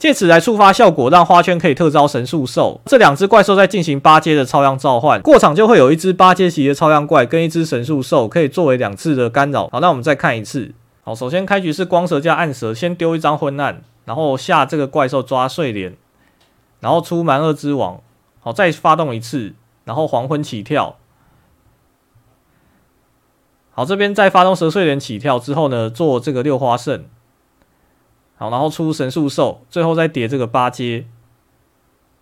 [0.00, 2.80] 借此来触发效果，让花圈可以特招神树兽。
[2.86, 9.68] 这两只怪兽在进行八阶的超量召唤，过场就会有一只八阶级的超量怪跟一只神树兽，可以作为两次的干扰。
[9.70, 10.72] 好，那我们再看一次。
[11.02, 15.94] 好，首先开局是光蛇加暗蛇，先丢一张昏暗，然后下这个怪兽抓睡莲，
[16.80, 18.00] 然后出蛮厄之王。
[18.40, 19.52] 好，再发动一次，
[19.84, 20.96] 然后黄昏起跳。
[23.72, 27.04] 好，这边再发动蛇睡莲起跳之后呢，做这个六花圣。
[28.40, 31.04] 好，然后出神速兽，最后再叠这个八阶。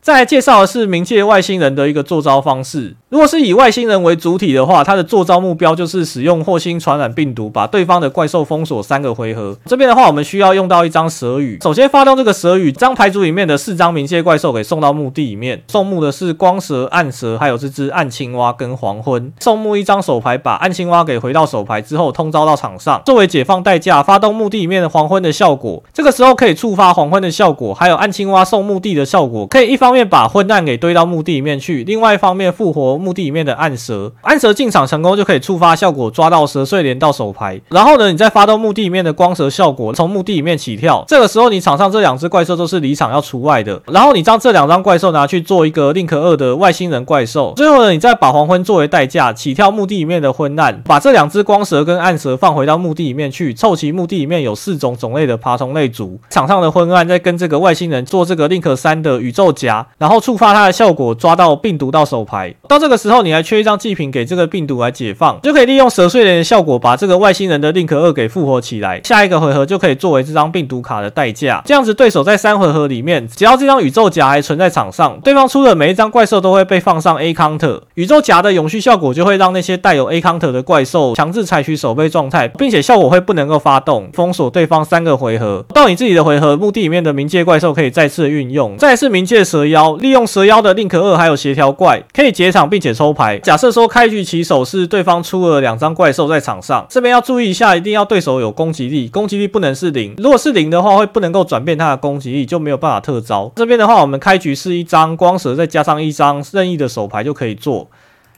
[0.01, 2.95] 再来介绍的是冥界外星人的一个做招方式。
[3.11, 9.57] 如果是以外星人为主体的话，它的做招目标就是使用霍星传染病毒把对方的怪兽封锁三个回合。
[9.67, 11.59] 这边的话，我们需要用到一张蛇语。
[11.63, 15.63] 首先发动这个蛇语，将牌组里面的四张冥界怪兽给送到墓地里面。
[15.69, 19.33] 送墓的是光蛇、暗蛇，还有这只暗青蛙跟黄昏。
[19.41, 25.83] 送墓一张手牌，把暗青蛙给回到手牌之后，通招到场上，作为解放代价，发动墓地里面的黄昏的效果。
[25.93, 34.13] 这个时候可以触发黄昏的效果，还有暗青蛙送墓地的效果，可以一发方面把昏暗给堆到墓地里面去，另外一方面复活墓地里面的暗蛇。
[34.21, 37.59] 暗蛇进场成功就可以触发效果，抓到蛇睡莲到手牌。
[37.71, 41.03] 然后呢，你再发动墓地里面的光蛇效果，从墓地里面起跳。
[41.09, 43.81] 这个时候你场上这两只怪兽都是离场要除外的。
[43.87, 47.55] 然后你将这两张怪兽拿去做一个 Link 二的外星人怪兽。
[47.57, 56.21] 最后呢，你再把黄昏作为代价，起跳墓地里面的昏暗，把这两只光蛇跟暗蛇放回到墓地里面去，凑齐墓地里面有四种种类的爬虫类组。
[56.29, 59.51] 场上的昏暗再跟这个外星人做这个 Link 三的宇宙
[59.99, 62.55] 然后触发它的效果，抓到病毒到手牌。
[62.69, 69.01] 到这个时候，你还缺一张祭品给这个病毒来解放，就可以利用蛇睡莲的效果，把这个外星人的 Link 二给复活起来。
[69.05, 71.63] 下一个回合就可以作为这张病毒卡的代价。
[71.65, 77.81] 这样子，对手在三回合里面，只要这张宇宙夹还存在场上，对方出的每一张怪兽都会被放上 A counter。
[77.95, 85.65] 宇宙夹的永续效果就会让那些带有 A counter 的怪兽强制采取守备状态，并且效果会不能够发动，封锁对方三个回合。
[85.75, 88.77] 到你自己的回合，墓地里面的冥界怪兽可以再次运用。
[88.77, 93.39] 再次冥界蛇妖，利用蛇妖的 Link 二还有协调怪，可以解场并且抽牌。
[93.39, 100.15] 假设说开局起手是对方出了两张怪兽在场上，这边要注意一下，一定要对手有攻击力，攻击力不能是零。
[100.19, 103.51] 如果是零的话，会不能够转变它的攻击力，就没有办法特招。
[103.57, 107.89] 这边的话，我们开局是一张光蛇，再加上一张任意的手牌就可以做。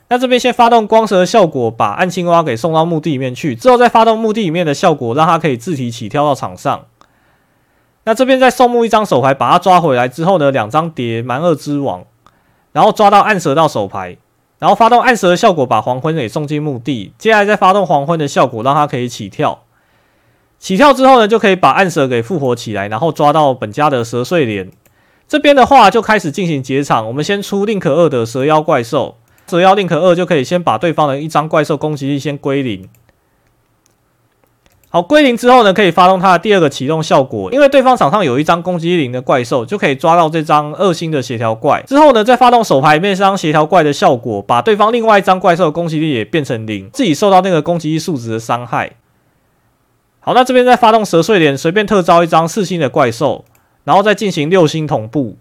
[0.08, 6.80] 那这边先发动光蛇的效果，把暗青蛙给送到墓地里面去，之后再发动墓地里面的效果，让它可以自体起跳到场上。
[8.10, 12.02] 那这边再送墓一张手牌，把它抓回来之后呢，两张叠蛮二之王，
[12.72, 14.16] 然后抓到暗蛇到手牌。
[14.58, 17.12] 然后发动暗蛇的效果，把黄昏给送进墓地。
[17.16, 19.60] 接下来再发动黄昏的效果，让它可以起跳。
[20.58, 24.68] 起跳之后呢，就可以把暗蛇给复活起来，然后抓到本家的蛇睡莲。
[25.28, 27.06] 这边的话就开始进行结场。
[27.06, 32.88] 我们先出令可二的蛇妖怪兽，蛇妖令可二就可以先把对方的一张怪兽攻击力先归零。
[34.92, 41.80] 好，归零之后呢，可以发动它的第二个启动效果，因为对方场上有一张攻击力零的怪兽，就可以抓到这张二星的协调怪。
[41.86, 48.90] 之后呢，再发动手牌面这张协调怪的效果，把对方另外一张怪兽的攻击力也变成零，自己受到那个攻击力数值的伤害。
[50.18, 53.44] 好，那这边再发动蛇睡莲，随便特招一张四星的怪兽，
[53.84, 55.36] 然后再进行六星同步。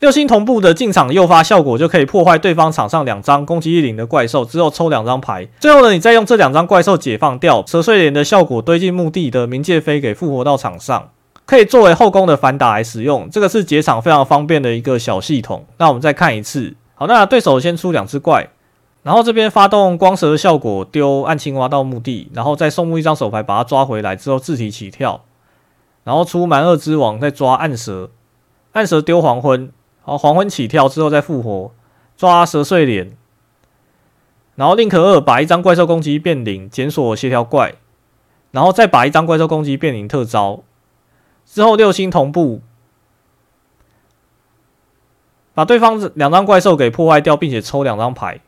[0.00, 5.48] 六星同步的进场诱发效果，就可以破坏对方场上两张攻击力零的怪兽，之后抽两张牌。
[5.58, 11.10] 最后呢，你再用这两张怪兽解放掉蛇睡莲的效果，堆进墓地的冥界飞给复活到场上，
[11.44, 13.28] 可以作为后宫的反打来使用。
[13.28, 15.66] 这个是解场非常方便的一个小系统。
[15.78, 16.76] 那我们再看一次。
[16.94, 18.46] 好，那对手先出两只怪，
[19.02, 25.24] 然后这边发动光蛇的效果，丢暗青蛙到墓地，然后再送墓一张手牌，把它抓回来之后自体起跳，
[26.04, 28.10] 然后出蛮二之王，再抓暗蛇，
[28.74, 29.72] 暗蛇丢黄昏。
[30.08, 31.70] 好，黄昏起跳之后再复活，
[32.16, 33.14] 抓蛇碎脸，
[34.54, 37.74] 然后宁可二把一张怪兽攻击变零，检索协调怪，
[38.50, 40.62] 然后再把一张怪兽攻击变零特招，
[41.44, 42.62] 之后六星同步，
[45.52, 48.40] 把对方两张怪兽给破坏掉，并且抽两张牌。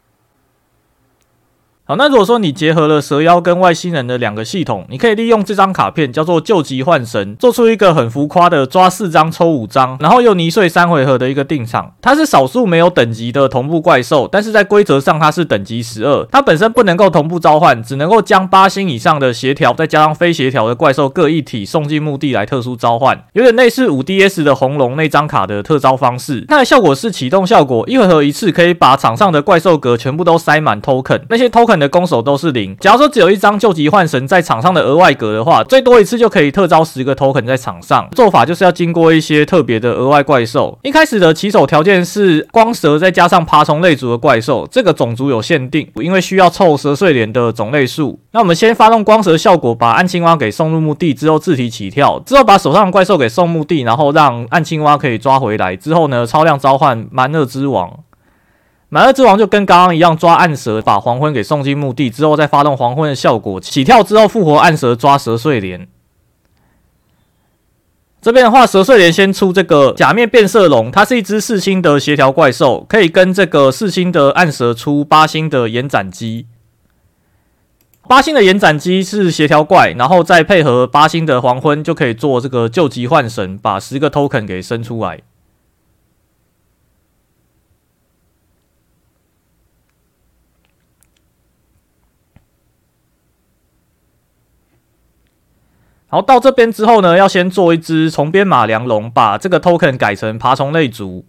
[1.91, 11.95] 好，那如果说你结合了蛇妖跟外星人的两个系统，你可以利用这张卡片叫做救急换神，做出一个很浮夸的抓四张抽五张，然后又泥碎三回合的一个定场。
[12.01, 26.45] 它是少数没有等级的同步怪兽，但是在规则上它是等级十二，它本身不能够同步召唤，只能够将八星以上的协调再加上非协调的怪兽各一体送进墓地来特殊召唤，有点类似五 DS 的红龙那张卡的特招方式。
[26.47, 31.80] 它的效果是启动效果，一回合一次可以把场上的怪兽格全部都塞满 token，那些 token。
[31.81, 32.77] 的攻守都是零。
[32.77, 38.09] 假如说只有一张救急幻神在场上的额外格的话，最多一次就可以特招十个 token 在场上。
[38.13, 40.79] 做法就是要经过一些特别的额外怪兽。
[40.83, 48.21] 一开始的起手条件是光蛇再加上爬虫类族的怪兽，这个种族有限定，因为需要凑蛇睡莲的种类数。
[48.33, 55.75] 那我们先发动光蛇效果，把暗青蛙给送入墓地之后自体起跳，之后把手上的怪兽给送墓地，然后让暗青蛙可以抓回来。
[55.75, 57.91] 之后呢，超量召唤蛮厄之王。
[58.93, 65.87] 蛮厄之王就跟刚刚一样，抓暗蛇，把黄昏给送进墓地之后，再发动黄昏的效果，起跳之后复活暗蛇，抓蛇睡莲。
[68.21, 76.47] 这边的话，蛇睡莲先出这个假面变色龙，它是一只四星的协调怪兽，可以跟这个四星的暗蛇出八星的延展机。
[78.09, 85.21] 八星的延展机是协调怪，然后再配合八星的黄昏，就可以做这个救急换神，把十个 token 给生出来。
[96.13, 101.25] 好，到这边之后呢，要先做一只虫编码梁龙，把这个 token 改成爬虫类族，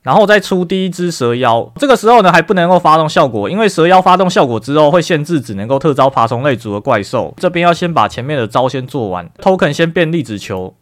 [0.00, 1.70] 然后再出第一只蛇妖。
[1.76, 7.34] 这个时候呢，还不能够发动效果，因为蛇妖发动效果之后会限制只能够特招爬虫类族的怪兽。
[7.36, 10.74] 这边要先把前面的招先做完，token 先变粒子球，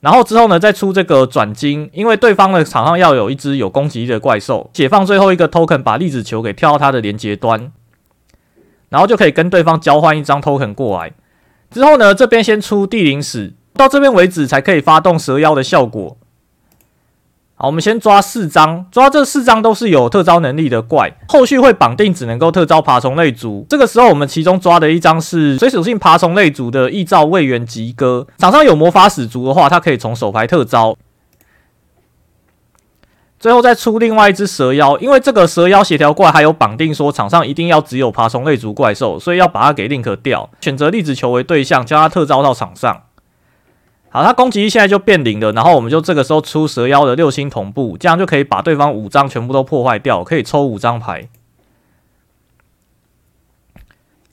[0.00, 7.70] 然后之后呢，再出这个转精，因为对方的场上要有一只有攻击力的怪兽，解放最后一个 token，把粒子球给跳到它的连接端。
[8.88, 11.12] 然后就可以跟对方交换一张 token 过来。
[11.70, 16.16] 之后呢，这边先出地灵使，到这边为止才可以发动蛇妖的效果。
[17.60, 23.66] 好，我们先抓四张，抓这四张都是有特招能力的怪，后续会绑定只能够特招爬虫类族。
[23.68, 30.96] 这个时候我们其中抓的一张是水属性爬虫类族的异兆位元吉哥，场上有魔法使族的话，它可以从手牌特招。
[33.38, 43.04] 最后再出另外一只蛇妖，因为这个蛇妖协调怪还有绑定说场上一定要只有爬虫类族怪兽，所以要把它给 link 掉，选择粒子球为对象，将它特招到场上。
[44.10, 51.28] 好，它攻击力现在就变零了，然后我们就这个时候出蛇妖的六星同步，这样就可以把对方五张全部都破坏掉，可以抽五张牌。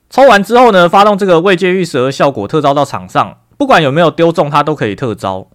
[0.09, 5.47] 抽完之后呢，发动这个位阶御蛇效果特招到场上，不管有没有丢中，它都可以特招。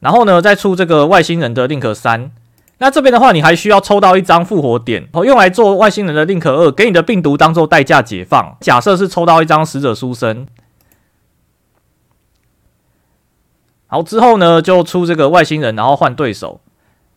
[0.00, 2.30] 然后呢，再出这个外星人的 link 三。
[2.78, 8.56] 那这边的话，你还需要抽到一张复活点，哦，用来做外星人的 link 二，给你的病毒当做代价解放。
[8.60, 10.46] 假设是抽到一张死者书生，
[13.88, 16.60] 好，之后呢，就出这个外星人，然后换对手。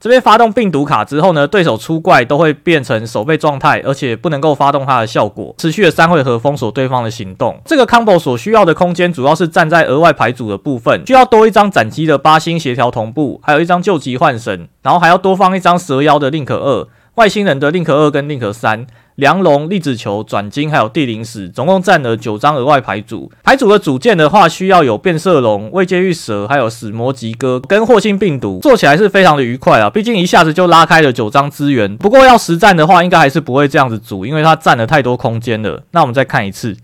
[0.02, 7.62] 这边发动病毒卡之后呢，对手出怪都会变成守备状态，而且不能够发动它的效果，持续了三回合封锁对方的行动。
[7.64, 18.88] 这个 combo 所需要的空间主要是站在额外牌组的部分，需要多一张斩击的八星协调同步，还有一张救急幻神，然后还要多放一张蛇妖的 link 二，外星人的 link 二跟 link 三。
[19.22, 23.32] 梁龙、粒子球、转金，还有地灵石，总共占了九张额外牌组。
[23.44, 29.92] 牌组的组件的话，需要有变色龙、未接玉蛇，还有死魔吉哥跟霍星病毒，做起来是非常的愉快啊！
[29.92, 31.96] 毕竟一下子就拉开了九张资源。
[31.98, 35.84] 不过要实战的话，应该还是不会这样子组，因为它占了太多空间了。
[35.92, 36.76] 那我们再看一次。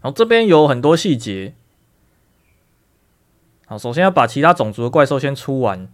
[0.00, 1.54] 然后这边有很多细节。
[3.66, 5.92] 好，首先要把其他种族的怪兽先出完，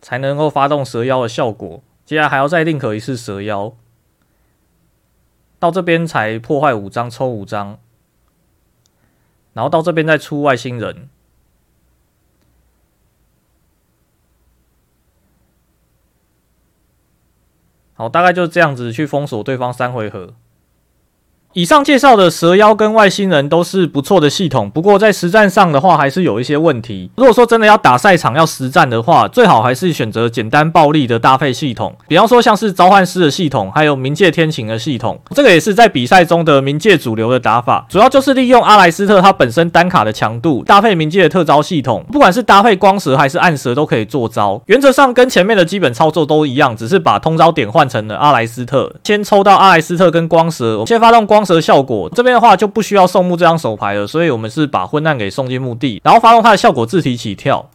[0.00, 1.82] 才能够发动蛇妖的效果。
[2.04, 3.74] 接下来还要再 link 一次蛇妖，
[5.58, 7.78] 到这边才破坏五张，抽五张，
[9.54, 11.08] 然后到这边再出外星人。
[17.94, 20.34] 好，大概就是这样子去封锁对方三回合。
[21.54, 27.10] 以上介绍的蛇妖跟外星人都是不错的系统，不过在实战上的话还是有一些问题。
[27.14, 35.20] 如果说真的要打赛场要实战的话，最好还是选择简单暴力的搭配系统，比方说像是召唤师的系统，还有冥界天晴的系统。
[35.34, 44.62] 这个也是在比赛中的冥界主流的打法，主要就是利用阿莱斯特它本身单卡的强度，搭配冥界的特招系统，不管是搭配光蛇还是暗蛇都可以做招。
[44.68, 48.94] 原则上跟前面的基本操作都一样，只是把通招点换成了阿莱斯特。
[49.04, 51.41] 先抽到阿莱斯特跟光蛇，先发动光。
[51.44, 57.68] 蛇效果这边的话就不需要送墓这张手牌了，所以我们是把昏暗给送进墓地，然后发动它的效果自体起跳，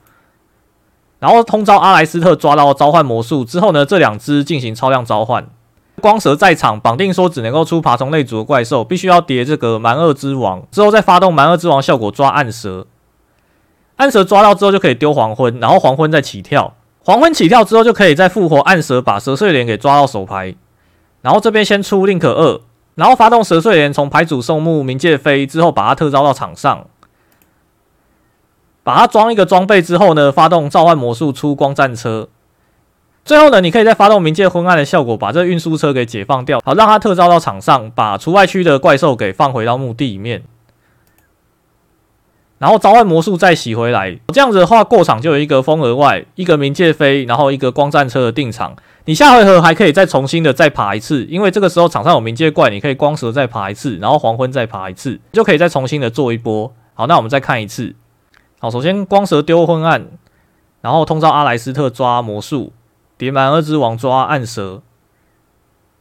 [1.19, 5.47] 然后通招阿莱斯特抓到召唤魔术之后呢，这两只进行超量召唤。
[5.99, 12.85] 光蛇在场绑定说只能够出爬虫类族的怪兽，必须要叠这个蛮厄之王之后再发动蛮厄之王效果抓暗蛇，
[13.95, 20.53] 暗蛇抓到之后就可以丢黄昏，然后黄昏再起跳，黄昏起跳之后就可以再复活暗蛇，把蛇碎脸给抓到手牌，
[21.23, 22.61] 然后这边先出 link 二。
[22.97, 26.87] 然后发动蛇碎莲，从牌组送墓冥界飞之后，把它特招到场上，
[28.81, 32.27] 把它装一个装备之后呢，发动召唤魔术出光战车。
[33.23, 40.43] 最后呢，你可以再发动冥界昏暗的效果，把这运输车给解放掉，好让它特招到场上，把除外区的怪兽给放回到墓地里面。
[42.57, 48.75] 然后召唤魔术再洗回来，这样子的话过场就有一个风额外，一个冥界飞，然后一个光战车的定场。
[49.07, 56.73] 你下回合还可以再重新的再爬一次，因为这个时候场上有冥界怪，你可以光蛇再爬一次，然后黄昏再爬一次，就可以再重新的做一波。
[56.93, 57.95] 好，那我们再看一次。
[58.59, 60.07] 好，首先光蛇丢昏暗，
[60.81, 62.73] 然后通召阿莱斯特抓魔术，
[63.17, 64.81] 叠满二之王抓暗蛇，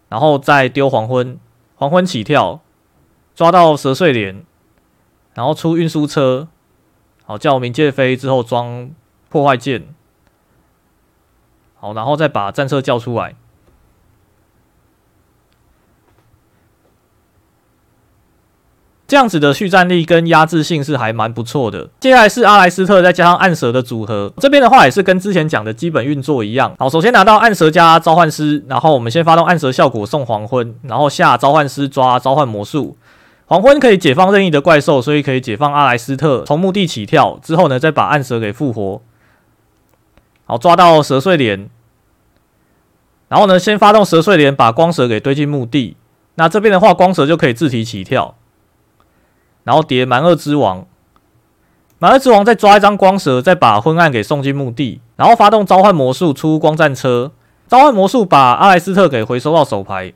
[0.08, 1.38] 然后再丢黄昏，
[1.76, 2.60] 黄昏起跳，
[3.36, 4.44] 抓到蛇碎脸。
[5.34, 6.48] 然后出运输车，
[7.24, 8.90] 好，叫冥界飞之后装
[9.28, 9.94] 破坏键，
[11.86, 13.36] 好，然后再把战车叫出来，
[19.06, 21.90] 这样子的续战力跟压制性是还蛮不错的。
[22.00, 26.74] 接下来是阿莱斯特再加上暗蛇的组合，这边的话也是跟之前讲的基本运作一样。
[26.76, 32.96] 好，首先拿到暗蛇加召唤师，然后我们先发动暗蛇效果送黄昏，然后下召唤师抓召唤魔术。
[33.46, 39.00] 黄昏可以解放任意的怪兽，所以可以解放阿莱斯特从墓地起跳之后呢，再把暗蛇给复活。
[40.48, 41.68] 好，抓到蛇碎脸，
[43.28, 45.96] 然后呢，先发动蛇碎莲把光蛇给堆进墓地。
[46.36, 48.34] 那这边的话，光蛇就可以自体起跳，
[49.64, 50.86] 然后叠蛮恶之王，
[51.98, 57.32] 蛮恶之王再抓一张光蛇，再把昏暗给送进墓地，然后发动召唤魔术出光战车，
[57.66, 60.12] 召唤魔术把阿莱斯特给回收到手牌。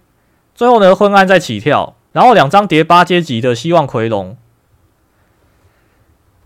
[0.54, 1.94] 最后呢，昏暗再起跳。
[2.12, 4.36] 然后两张叠八阶级的希望奎龙，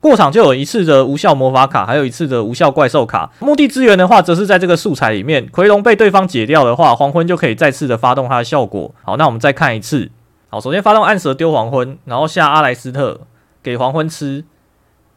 [0.04, 3.32] 过场就有一次的无效魔法卡，还有一次的无效怪兽卡。
[3.40, 5.48] 墓地资源的话，则是在这个素材里面。
[5.48, 8.94] 奎龙被对方解掉的话，黄昏就可以再次的发动它的效果。
[9.02, 10.10] 好，那我们再看一次。
[10.50, 13.22] 好，首先发动暗蛇丢黄昏，然后下阿莱斯特
[13.62, 14.44] 给黄昏吃，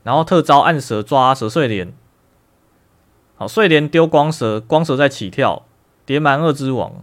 [0.03, 1.91] 然后特招暗蛇抓蛇碎莲。
[3.35, 5.63] 好，碎莲丢光蛇，光蛇再起跳，
[6.05, 6.93] 叠蛮恶之王。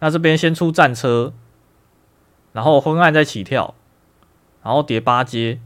[0.00, 1.32] 那这边先出战车，
[2.52, 3.74] 然后昏暗再起跳，
[4.62, 5.58] 然后叠八阶，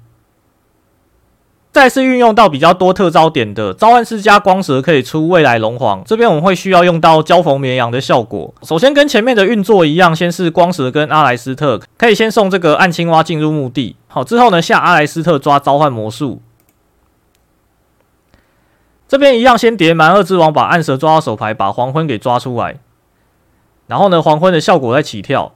[1.70, 6.02] 再次运用到比较多特招点的召唤师加光蛇可以出未来龙皇。
[6.04, 8.54] 这边我们会需要用到交逢绵羊的效果。
[8.62, 13.96] 首先跟前面的运作一样，先是光蛇跟阿莱斯特可以先送这个暗青蛙进入墓地。
[14.08, 16.40] 好，之后呢，下阿莱斯特抓召唤魔术。
[19.06, 22.80] 这边一样先叠蛮二之王把暗蛇抓到手牌，把黄昏给抓出来。
[23.86, 25.52] 然后呢，黄昏的效果再起跳，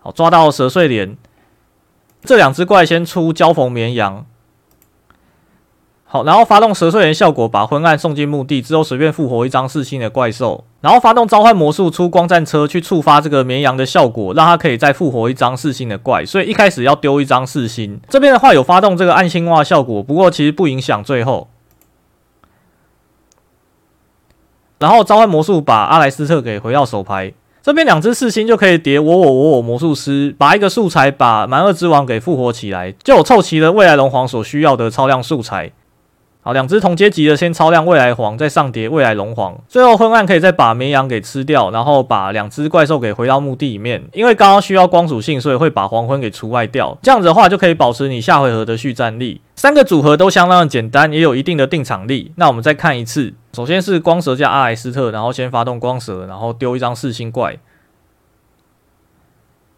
[0.00, 1.16] 好，抓到蛇碎莲，
[2.24, 4.24] 这两只怪先出交逢绵羊，
[6.04, 18.00] 好，然后发动蛇碎脸效果，把昏暗送进墓地之后，随便复活一张四星的怪兽，然后发动召唤魔术出光战车去触发这个绵羊的效果，让它可以再复活一张四星的怪，所以一开始要丢一张四星。
[18.08, 21.48] 这边的话有发动这个暗青蛙效果，不过其实不影响最后。
[24.78, 27.32] 然后召唤魔术把阿莱斯特给回到手牌。
[27.62, 35.70] 这边两只四星就可以叠我我我我魔术师，把一个素材把蛮二之王给复活起来，就凑齐了未来龙皇所需要的超量素材。
[36.44, 44.02] 好，两只同阶级的先超量未来皇，再上叠未来龙皇，最后昏暗可以再把绵羊给吃掉，然后把两只怪兽给回到墓地里面。
[44.12, 46.98] 因为刚刚需要光属性，所以会把黄昏给除外掉。
[47.00, 49.40] 这样子的话就可以保持你下回合的续战力。
[49.54, 52.32] 三个组合都相当的简单，也有一定的定场力。
[52.34, 53.32] 那我们再看一次。
[53.52, 57.56] 首先是光蛇加阿莱斯特，然后先发动光蛇，然后丢一张四星怪。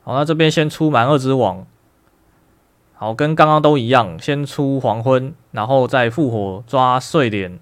[0.02, 1.66] 好，那这边先出蛮恶之王。
[2.96, 7.58] 好，跟刚刚都一样，先出黄昏，然后再复活抓碎脸。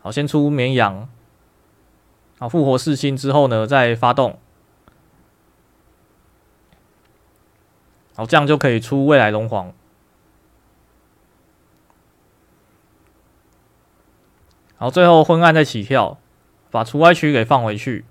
[0.00, 1.08] 好，先出绵羊。
[2.38, 4.38] 好，复活四星之后呢，再发动。
[8.14, 9.72] 好，这样就可以出未来龙皇。
[14.76, 16.18] 好，最后昏暗再起跳，
[16.70, 18.04] 把除外区给放回去。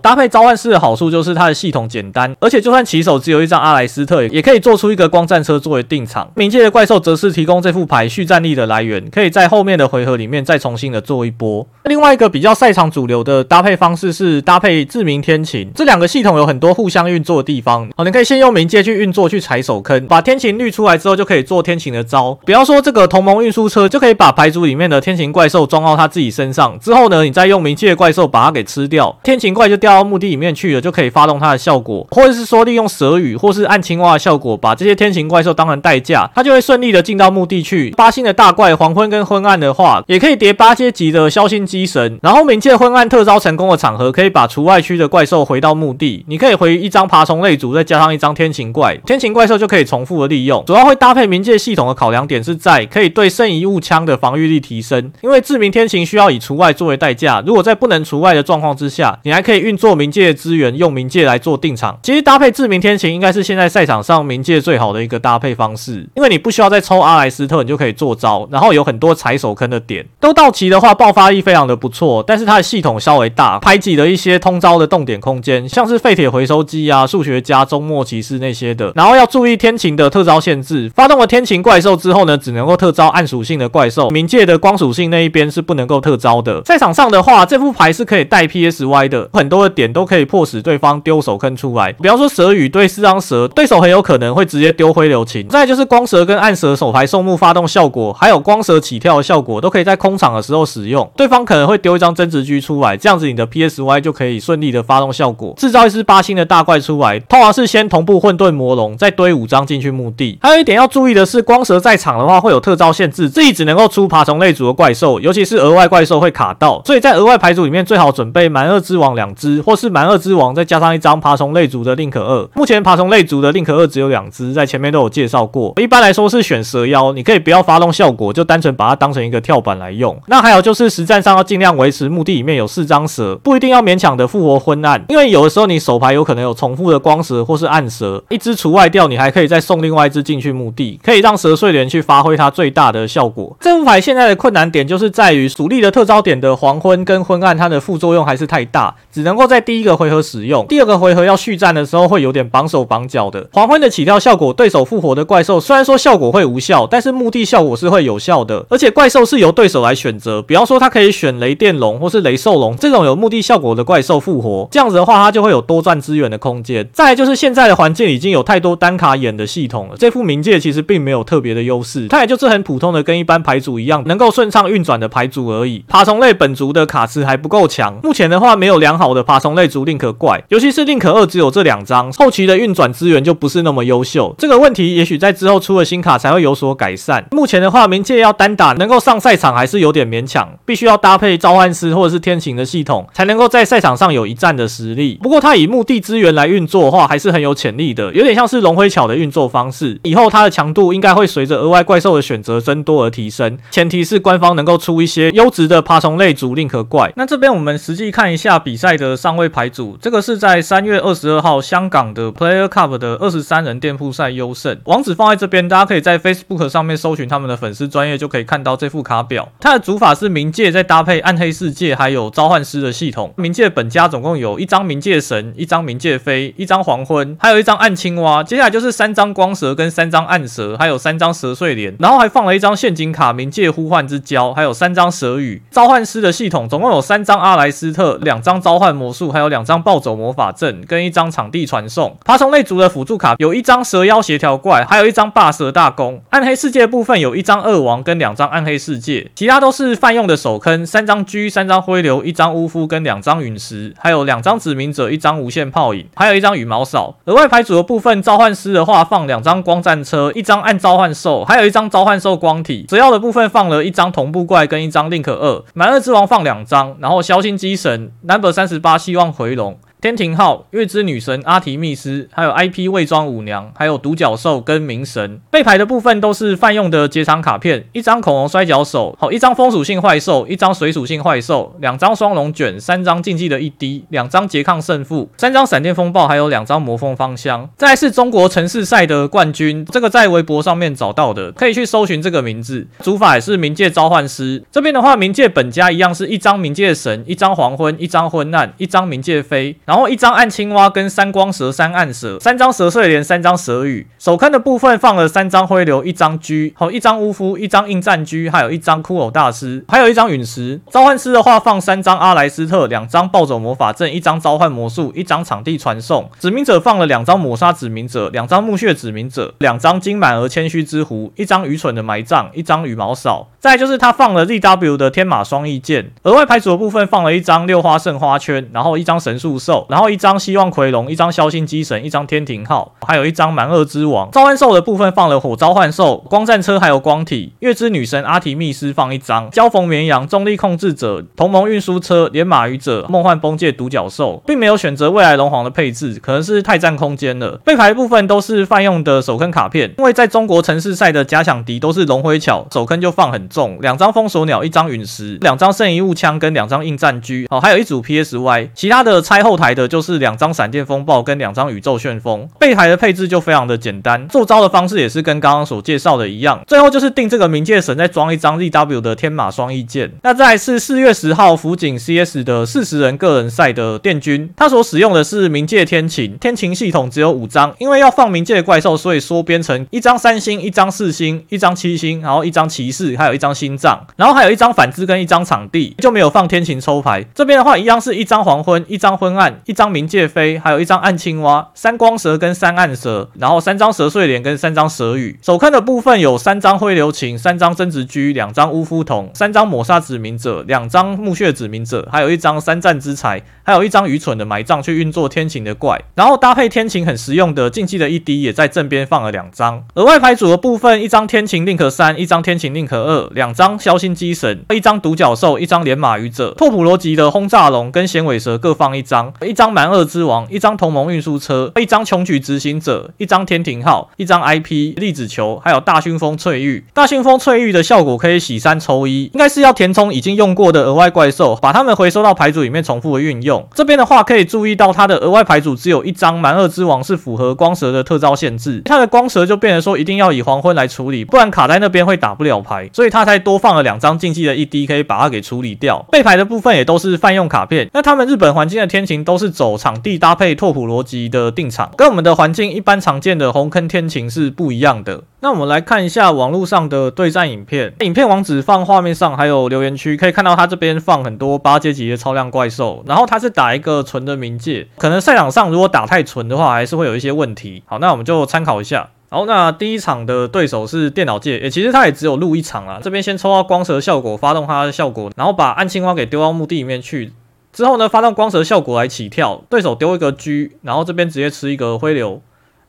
[0.00, 6.30] 搭配召唤师的好处就是它的系统简单，而且就算起手只有一张阿莱斯特，也可以做出一个光战车作为定场。
[6.36, 11.66] 冥界的怪兽则是提供这副牌续战力的来源，可以在后面的回合里面再重新的做一波。
[11.84, 17.88] 另外一个比较赛场主流的搭配方式是搭配志明天晴，这两个系统有很多互相运作的地方。
[17.96, 22.38] 好，你可以先用冥界去运作去踩手坑，把天晴滤出来之后就可以做天晴的招。
[22.44, 37.90] 比方说这个同盟运输车就可以把牌组里面的天晴怪兽装到他自己身上，之后呢，你再用冥界的怪兽把它给吃掉，天晴怪就掉到墓地里面去了，就可以发动它的效果，或者是说利用蛇语或是暗青蛙的效果，把这些天晴怪兽当成代价，它就会顺利的进到墓地去。
[37.90, 46.24] 八星的大怪黄昏跟昏暗的话，也可以叠八阶级的消星机神，然后冥界昏暗特招成功的场合，可以把除外区的怪兽回到墓地。
[46.28, 50.62] 你可以回一张爬虫类组，再加上一张天晴怪，天晴怪兽就可以重复的利用。
[50.66, 57.42] 主要会搭配冥界系统的考量点是在可以对圣遗物枪的防御力提升，因为志明天晴需要以除外作为代价。
[57.46, 61.98] 如果在不能除外的状况之下，你还可以运做冥界资源，用冥界来做定场。
[62.02, 72.24] 其实搭配志明天晴应该是现在赛场上冥界最好的一个搭配方式，因为你不需要再抽阿莱斯特，你就可以做招，然后有很多踩手坑的点都到齐的话，爆发力非常的不错。
[72.26, 78.92] 但是它的系统稍微大，排挤了一些通招的动点空间，像是废铁回收机啊、数学家、终末骑士那些的。
[78.94, 86.62] 然后要注意天晴的特招限制，发动了天晴怪兽之后呢，只能够特招暗属性的怪兽，冥界的光属性那一边是不能够特招的。
[86.64, 91.92] 赛场上的话，这副牌是可以带 PSY 的，很多的点都可以迫使对方丢手坑出来。
[91.92, 95.46] 比方说蛇语对四张蛇，对手很有可能会直接丢灰流琴。
[95.48, 101.10] 再就是光蛇跟暗蛇手牌送木发动效果，还有光蛇起跳的效果，都可以在空场的时候使用。
[101.16, 107.18] 对方可能会丢一张增值狙出来，这样子你的 PSY 就可以顺利的发动效果，制造一只八星的大怪出来。
[107.20, 110.38] 通常是先同步混沌魔龙，再堆五张进去墓地。
[110.42, 122.48] 还有一点要注意的是，光蛇在场的话会有特招限制，自己只能够出爬虫类组的怪兽，尤其是额外怪兽会卡到，所以在额外牌组里面最好准备蛮二之王两只，或是蛮二之王再加上一张爬虫类族的宁可二。
[122.54, 125.72] 目前爬虫类族的宁可二只有两只，在前面都有介绍过。
[125.80, 130.16] 一般来说是选蛇妖，你可以不要发动效果，就单纯把它当成一个跳板来用。
[130.26, 143.56] 那还有就是实战上要尽量维持墓地里面有四张蛇，不一定要勉强的复活昏暗，因为有的时候你手牌有可能有重复的光蛇或是暗蛇，一只除外掉，你还可以再送另外一只进去墓地，可以让蛇睡莲去发挥它最大的效果。
[143.60, 153.48] 这副牌现在的困难点就是在于主力的特招点的黄昏跟昏暗，它的副作用还是太大，只能够在第一个回合使用，第二个回合要续战的时候会有点绑手绑脚的。
[153.52, 166.88] 黄昏的起跳效果，对手复活的怪兽虽然说效果会无效，但是墓地效果是会有效的，而且怪兽是由对手来选择，比方说他可以选雷电龙或是雷兽龙这种有墓地效果的怪兽复活，这样子的话他就会有多赚资源的空间。
[166.92, 175.84] 再就是现在的环境已经有太多单卡眼的系统了，这副冥界其实并没有特别的优势，它也就是很普通的跟一般牌组一样，能够顺畅运转的牌组而已。
[175.88, 184.34] 爬虫类本族的卡池还不够强，目前的话没有良好的爬爬虫类族令可怪，尤其是令可二只有这两张，后期的运转资源就不是那么优秀。
[184.38, 187.22] 这个问题也许在之后出了新卡才会有所改善。
[187.32, 195.18] 目前的话，冥界要单打能够上赛场还是有点勉强，必须要搭配召唤师或者是天晴的系统，才能够在赛场上有一战的实力。
[195.22, 200.00] 不过它以墓地资源来运作的话，还是很有潜力的，有点像是龙灰巧的运作方式。
[200.04, 207.12] 以后它的强度应该会随着额外怪兽的选择增多而提升，前提是官方能够出一些优质的爬虫类族令可怪。
[207.16, 219.48] 那这边我们实际看一下比赛的上位牌组，这个是在三月二十二号香港的 Player Cup 的二十三人店铺赛优胜，网址放在这边，大家可以在 Facebook 上面搜寻他们的粉丝专业，就可以看到这副卡表。
[219.58, 223.34] 它的主法是冥界再搭配暗黑世界，还有召唤师的系统。
[223.36, 228.44] 冥界本家总共有一张冥界神，一张冥界飞，一张黄昏，还有一张暗青蛙。
[228.44, 235.60] 接下来就是三张光蛇跟三张暗蛇，还有三张蛇睡莲，然后还放了一张陷阱卡冥界呼唤之交，还有三张蛇语。
[235.72, 242.16] 召唤师的系统总共有三张阿莱斯特，两张召唤魔术，还有两张暴走魔法阵跟一张场地传送。
[242.24, 246.20] 爬虫类族的辅助卡有一张蛇妖协调怪，还有一张霸蛇大弓。
[246.30, 257.16] 暗黑世界部分有一张恶王跟两张暗黑世界，其他都是泛用的手坑，三张狙，三张灰流，一张巫夫跟两张陨石，还有两张指明者，一张无限泡影，还有一张羽毛扫。
[257.24, 262.86] 额外牌组的部分，召唤师的话放两张光战车，一张暗召唤兽，还有一张召唤兽光体。
[262.88, 269.78] 蛇妖的部分放了一张同步怪跟一张 Link 二，满二之王放两张，然后消星机神 Number 三十八希望回笼。
[269.98, 275.40] 天庭号、月之女神阿提密斯，还有 IP 伪装舞娘，还有独角兽跟冥神。
[275.50, 287.68] 背牌的部分都是泛用的结场卡片，一张恐龙摔跤手，好，一张风属性坏兽，一张水属性坏兽，两张双龙卷，三张竞技的一滴，两张拮抗胜负，三张闪电风暴，还有两张魔风芳香。
[287.76, 292.86] 再来是中国城市赛的冠军，这个在微博上面找到的，可以去搜寻这个名字。
[293.00, 300.06] 主法也是冥界召唤师，这边的话，冥界本家一样是一张冥界神，一张黄昏，一张昏暗，一张冥界飞，然后。
[300.06, 304.06] 一张暗青蛙跟三光蛇、三暗蛇，三张蛇睡莲，三张蛇语。
[304.18, 310.80] 手坑的部分放了三张灰流，一张狙，好，一张巫夫，一张应战狙，还有一张骷髅大师，还有一张陨石。
[310.90, 316.30] 召唤师的话放三张阿莱斯特，两张暴走魔法阵，一张召唤魔术，一张场地传送。
[316.38, 323.48] 指明者放了两张抹杀指明者，两张墓穴指明者，两张金满而谦虚之狐，一张愚蠢的埋葬，一张羽毛扫。
[323.66, 326.12] 再就是他放了 ZW 的天马双翼剑。
[326.22, 329.84] 额外牌组的部分放了一张六花圣花圈，然后一张神树兽。
[329.90, 334.30] 然后一张希望奎龙，一张消星机神，一张天庭号，还有一张蛮二之王。
[334.30, 337.54] 召唤兽的部分放了火召唤兽、光战车，还有光体。
[337.58, 339.50] 月之女神阿提密斯放一张。
[339.50, 347.60] 交锋绵羊、重力控制者、同盟运输车、连马鱼者、梦幻崩界独角兽，并没有选择未来龙皇的配置，可能是太占空间了。
[347.64, 353.78] 背牌部分都是泛用的手坑卡片，因为在中国城市赛的假想敌都是龙灰巧，手坑就放很重。
[353.80, 362.46] 两张封锁鸟，一张陨石，两张圣遗物枪跟两张硬战狙，哦，还有一组 PSY，其他的拆后台的就是两张闪电风暴跟两张宇宙旋风。
[362.58, 366.60] 备台的配置就非常的简单，做招的方式也是跟刚刚所介绍的一样。
[366.66, 370.12] 最后就是定这个冥界神再装一张 ZW 的天马双翼剑。
[370.22, 387.24] 那再是四月十号辅警 CS 的四十人个人赛的电军，他所使用的是冥界天琴，天琴系统只有五张，因为要放冥界的怪兽，所以缩编成一张三星，一张四星，一张七星，然后一张骑士，还有一张张心脏，然后还有一张反之跟一张场地，就没有放天晴抽牌。
[387.32, 395.38] 这边的话一样是一张黄昏，一张昏暗，一张冥界飞，还有一张暗青蛙，三光蛇跟三暗蛇，然后三张蛇碎脸跟三张蛇羽。
[395.40, 406.02] 手坑的部分有三张灰流情，三张真直居，两张乌夫瞳，三张抹杀指明者，两张墓穴指明者，还有一张三战之才，还有一张愚蠢的埋葬去运作天晴的怪。
[406.16, 409.84] 然后搭配天晴很实用的竞技的一滴也在正边放了两张。
[409.94, 426.84] 额外牌组的部分，一张天晴 Link 三，一张天晴 Link 二，两张消星机神，一张独角兽，一张连马语者，拓普罗吉的轰炸龙跟响尾蛇各放一张，一张蛮恶之王，一张同盟运输车，一张穷举执行者，一张天庭号，一张 IP 粒子球，还有大熏风翠玉。
[426.92, 433.66] 大熏风翠玉的效果可以洗三抽一，应该是要填充已经用过的额外怪兽，把它们回收到牌组里面重复的运用。
[433.74, 446.04] 这边的话可以注意到它的额外牌组只有一张蛮恶之王是符合光蛇的特招限制，它的光蛇就变成说一定要以黄昏来处理，不然卡在那边会打不了牌，所以它才多放了两张竞技的一滴，可以把它给处理掉。
[446.12, 455.24] 备牌的部分也都是泛用卡片，那他们日本环境的天琴都是走场地搭配拓普罗级的定场，跟我们的环境一般常见的红坑天琴是不一样的。
[455.40, 467.82] 那我们来看一下网络上的对战影片，影片网址放画面上，还有留言区可以看到它这边放很多八阶级的超量怪兽，然后它是打一个纯的冥界，可能赛场上如果打太纯的话，还是会有一些问题。
[467.86, 469.10] 好，那我们就参考一下。
[469.28, 473.00] 好，那第一场的对手是电脑界，诶，其实他也只有录一场啊。
[473.02, 477.32] 这边先抽到光蛇效果，发动它的效果，然后把暗青蛙给丢到墓地里面去。
[477.72, 482.40] 之后呢，发动光蛇效果来起跳，对手丢一个狙，然后这边直接吃一个灰流，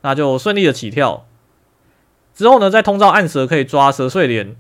[0.01, 1.25] 那就顺利的起跳。
[2.35, 4.55] 之后呢，再通召暗蛇可以抓蛇碎脸，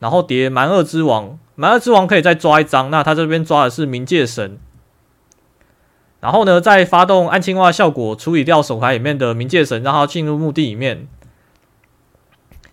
[0.00, 4.58] 然后叠蛮恶之王，蛮恶之王可以再抓一张，那他这边抓的是冥界神。
[6.24, 11.06] 然后呢，再发动暗青蛙效果，处理掉手牌里面的冥界神，让它进入墓地里面。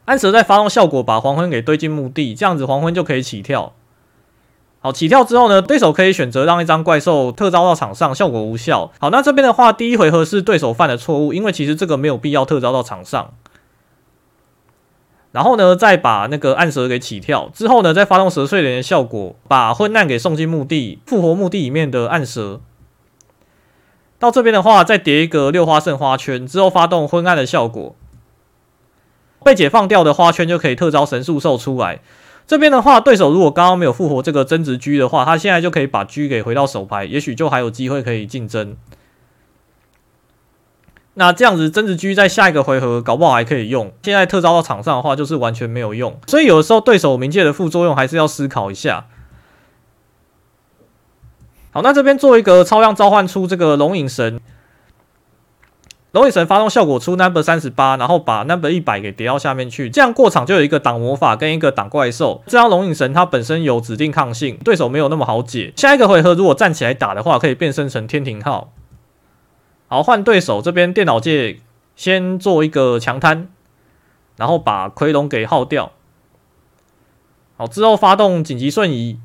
[0.05, 3.73] 暗蛇再发动效果，把黄昏给堆进墓地，这样子黄昏就可以起跳。
[4.79, 8.89] 好，起跳之后呢，对手可以选择让一张怪兽特招到场上，效果无效。
[9.01, 13.33] 好，那这边的话，第一回合是对手犯的错误，因为其实这个没有必要特招到场上。
[15.33, 22.61] 然后呢，再把那个暗蛇给起跳之后呢，再发动蛇碎脸的效果，把昏暗给送进墓地，复活墓地里面的暗蛇。
[24.21, 27.95] 到这边的话，再叠一个六花圣花圈，之后发动昏暗的效果，
[29.43, 32.01] 被解放掉的花圈就可以特招神速兽出来。
[32.45, 38.77] 这边的话，对手如果刚刚没有复活这个增值狙的话，他现在就可以把狙给回到手牌，也许就还有机会可以竞争。
[41.15, 46.19] 那这样子增值狙在下一个回合搞不好还可以用，现在特招到场上的话就是完全没有用。
[46.27, 49.07] 所以有的时候对手冥界的副作用还是要思考一下。
[51.73, 54.41] 好，那这边做一个超量召唤出这个龙影神，
[56.11, 62.43] 龙影神发动效果出 number 三十八，然后把 number 一百给叠到下面去，这样过场就有一个挡魔法跟一个挡怪兽。
[62.45, 65.71] 这张龙影神它本身有指定抗性，对手没有那么好解。
[65.77, 68.73] 下一个回合如果站起来打的话，可以变身成天庭号。
[69.87, 71.61] 好，换对手这边电脑界
[71.95, 73.47] 先做一个强摊，
[74.35, 75.93] 然后把奎龙给耗掉。
[77.55, 79.17] 好，之后发动紧急瞬移。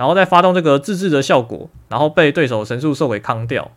[0.00, 3.70] 然后再发动这个自制的效果，然后被对手神速兽给扛掉。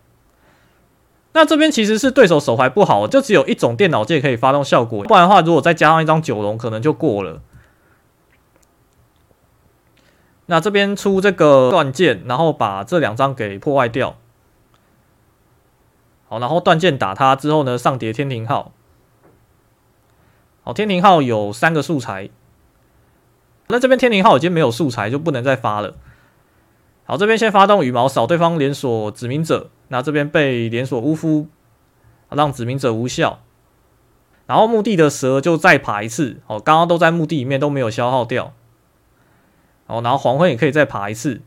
[1.33, 7.41] 那这边其实是对手手牌不好，就只有一种电脑界可以发动效果，不然的话，如果再加上一张九龙，可能就过了。
[10.45, 14.15] 那这边出这个断剑，然后把这两张给破坏掉。
[16.29, 18.71] 好，然后断剑打他之后呢，上叠天庭号。
[20.63, 22.29] 好，天庭号有三个素材。
[23.67, 25.95] 那这边天庭号已经没有素材，就不能再发了。
[27.05, 31.47] 好，这边先发动羽毛扫对方连锁指明者，那这边被连锁乌夫，
[32.29, 33.41] 让指明者无效。
[34.45, 38.53] 然后墓地的蛇就再爬一次，哦，刚刚都在墓地里面都没有消耗掉。
[39.87, 41.41] 哦，然后黄昏也可以再爬一次。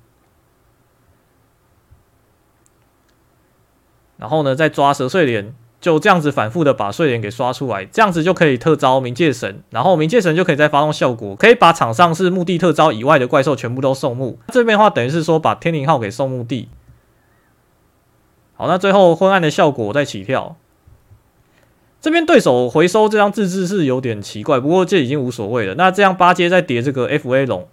[4.18, 5.54] 然后呢，再抓蛇碎脸。
[5.86, 14.36] 就这样子反复的把睡莲给刷出来，这样子就可以特招冥界神，然后冥界神就可以再发动效果，可以把场上是墓地特招以外的怪兽全部都送墓。
[14.48, 16.68] 这边的话等于是说把天灵号给送墓地。
[18.56, 20.56] 好，那最后昏暗的效果再起跳，
[22.00, 25.76] 这边对手回收这张自制是有点奇怪，不过这已经无所谓了。
[25.76, 27.68] 那这样八阶再叠这个 FA 龙，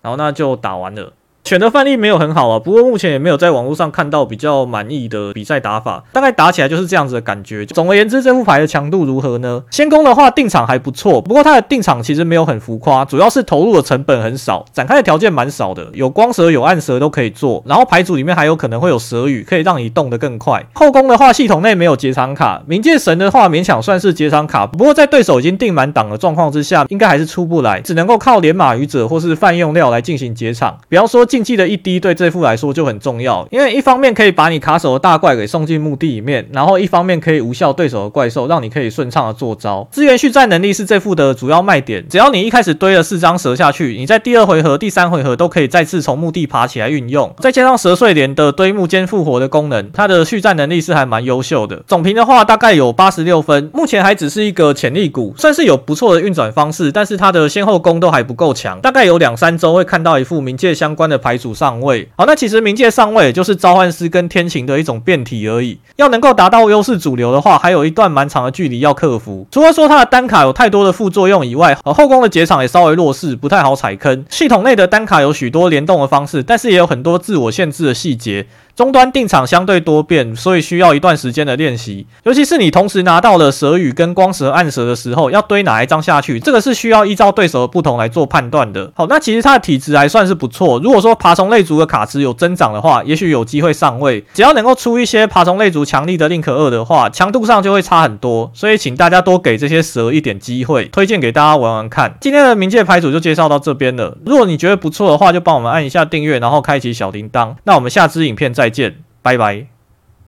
[0.00, 1.12] 然后那就打完了。
[1.52, 7.66] 选的范例没有很好啊，不过目前也没有在网络上看到比较满意的比赛打法，大概打起来就是这样子的感觉。
[7.66, 9.62] 总而言之，这副牌的强度如何呢？
[9.70, 20.64] 先攻的话定场还不错，不过它的定场其实没有很浮夸，主要是投入的成本很少，展开的条件蛮少的，有光蛇有暗蛇都可以做，然后牌组里面还有可能会有蛇语，可以让你动得更快。
[20.72, 30.78] 后攻的话，系统内没有结场卡，冥界神的话勉强算是结场卡，不过在对手已经定满档的状况之下，应该还是出不来，只能够靠连马愚者或是泛用料来进行结场。
[30.88, 32.12] 比方说进竞技的一滴对。
[32.22, 39.88] 这副来说就很重要，因为一方面可以把你卡手的大怪给送进墓地里面，然后一方面可以无效对手的怪兽，让你可以顺畅的做招。
[39.90, 51.82] 资源续战能力是这副的主要卖点，只要你一开始堆了四张蛇下去，你在第二回合、第三回合都可以再次从墓地爬起来运用，再加上蛇睡莲的堆木兼复活的功能，它的续战能力是还蛮优秀的。
[51.88, 62.06] 总评的话大概有八十六分，目前还只是一个潜力股，算是有不错的运转方式，但是它的先后攻都还不够强，大概有两三周会看到一副冥界相关的牌组上位。
[62.16, 65.78] 好，那其实冥界上位也就是召唤师跟天晴的一种变体而已。
[65.96, 69.46] 要能够达到优势主流的话，还有一段蛮长的距离要克服。
[69.50, 74.24] 除了说它的单卡有太多的副作用以外，后宫的结场也稍微弱势，不太好踩坑。
[74.28, 78.46] 系统内的单卡有许多联动的方式，但是也有很多自我限制的细节。
[78.74, 82.06] 终端定场相对多变，所以需要一段时间的练习。
[82.24, 88.90] 尤其是你同时拿到了蛇语跟光蛇暗蛇的时候，要堆哪一张下去，这个是需要依照对手的不同来做判断的。
[88.94, 90.80] 好，那其实它的体质还算是不错。
[90.80, 94.24] 如果说爬虫类族的卡池有增长的话，也许有机会上位。
[94.32, 98.50] 只要能够出一些爬虫类族强力的 Link 2的话，强度上就会差很多。
[98.54, 102.14] 所以请大家多给这些蛇一点机会，推荐给大家玩玩看。
[102.20, 104.16] 今天的冥界牌组就介绍到这边了。
[104.24, 107.54] 如果你觉得不错的话，就帮我们按一下订阅，然后开启小铃铛。
[107.64, 108.94] 那我们下支影片再再见。
[109.22, 109.71] 拜拜。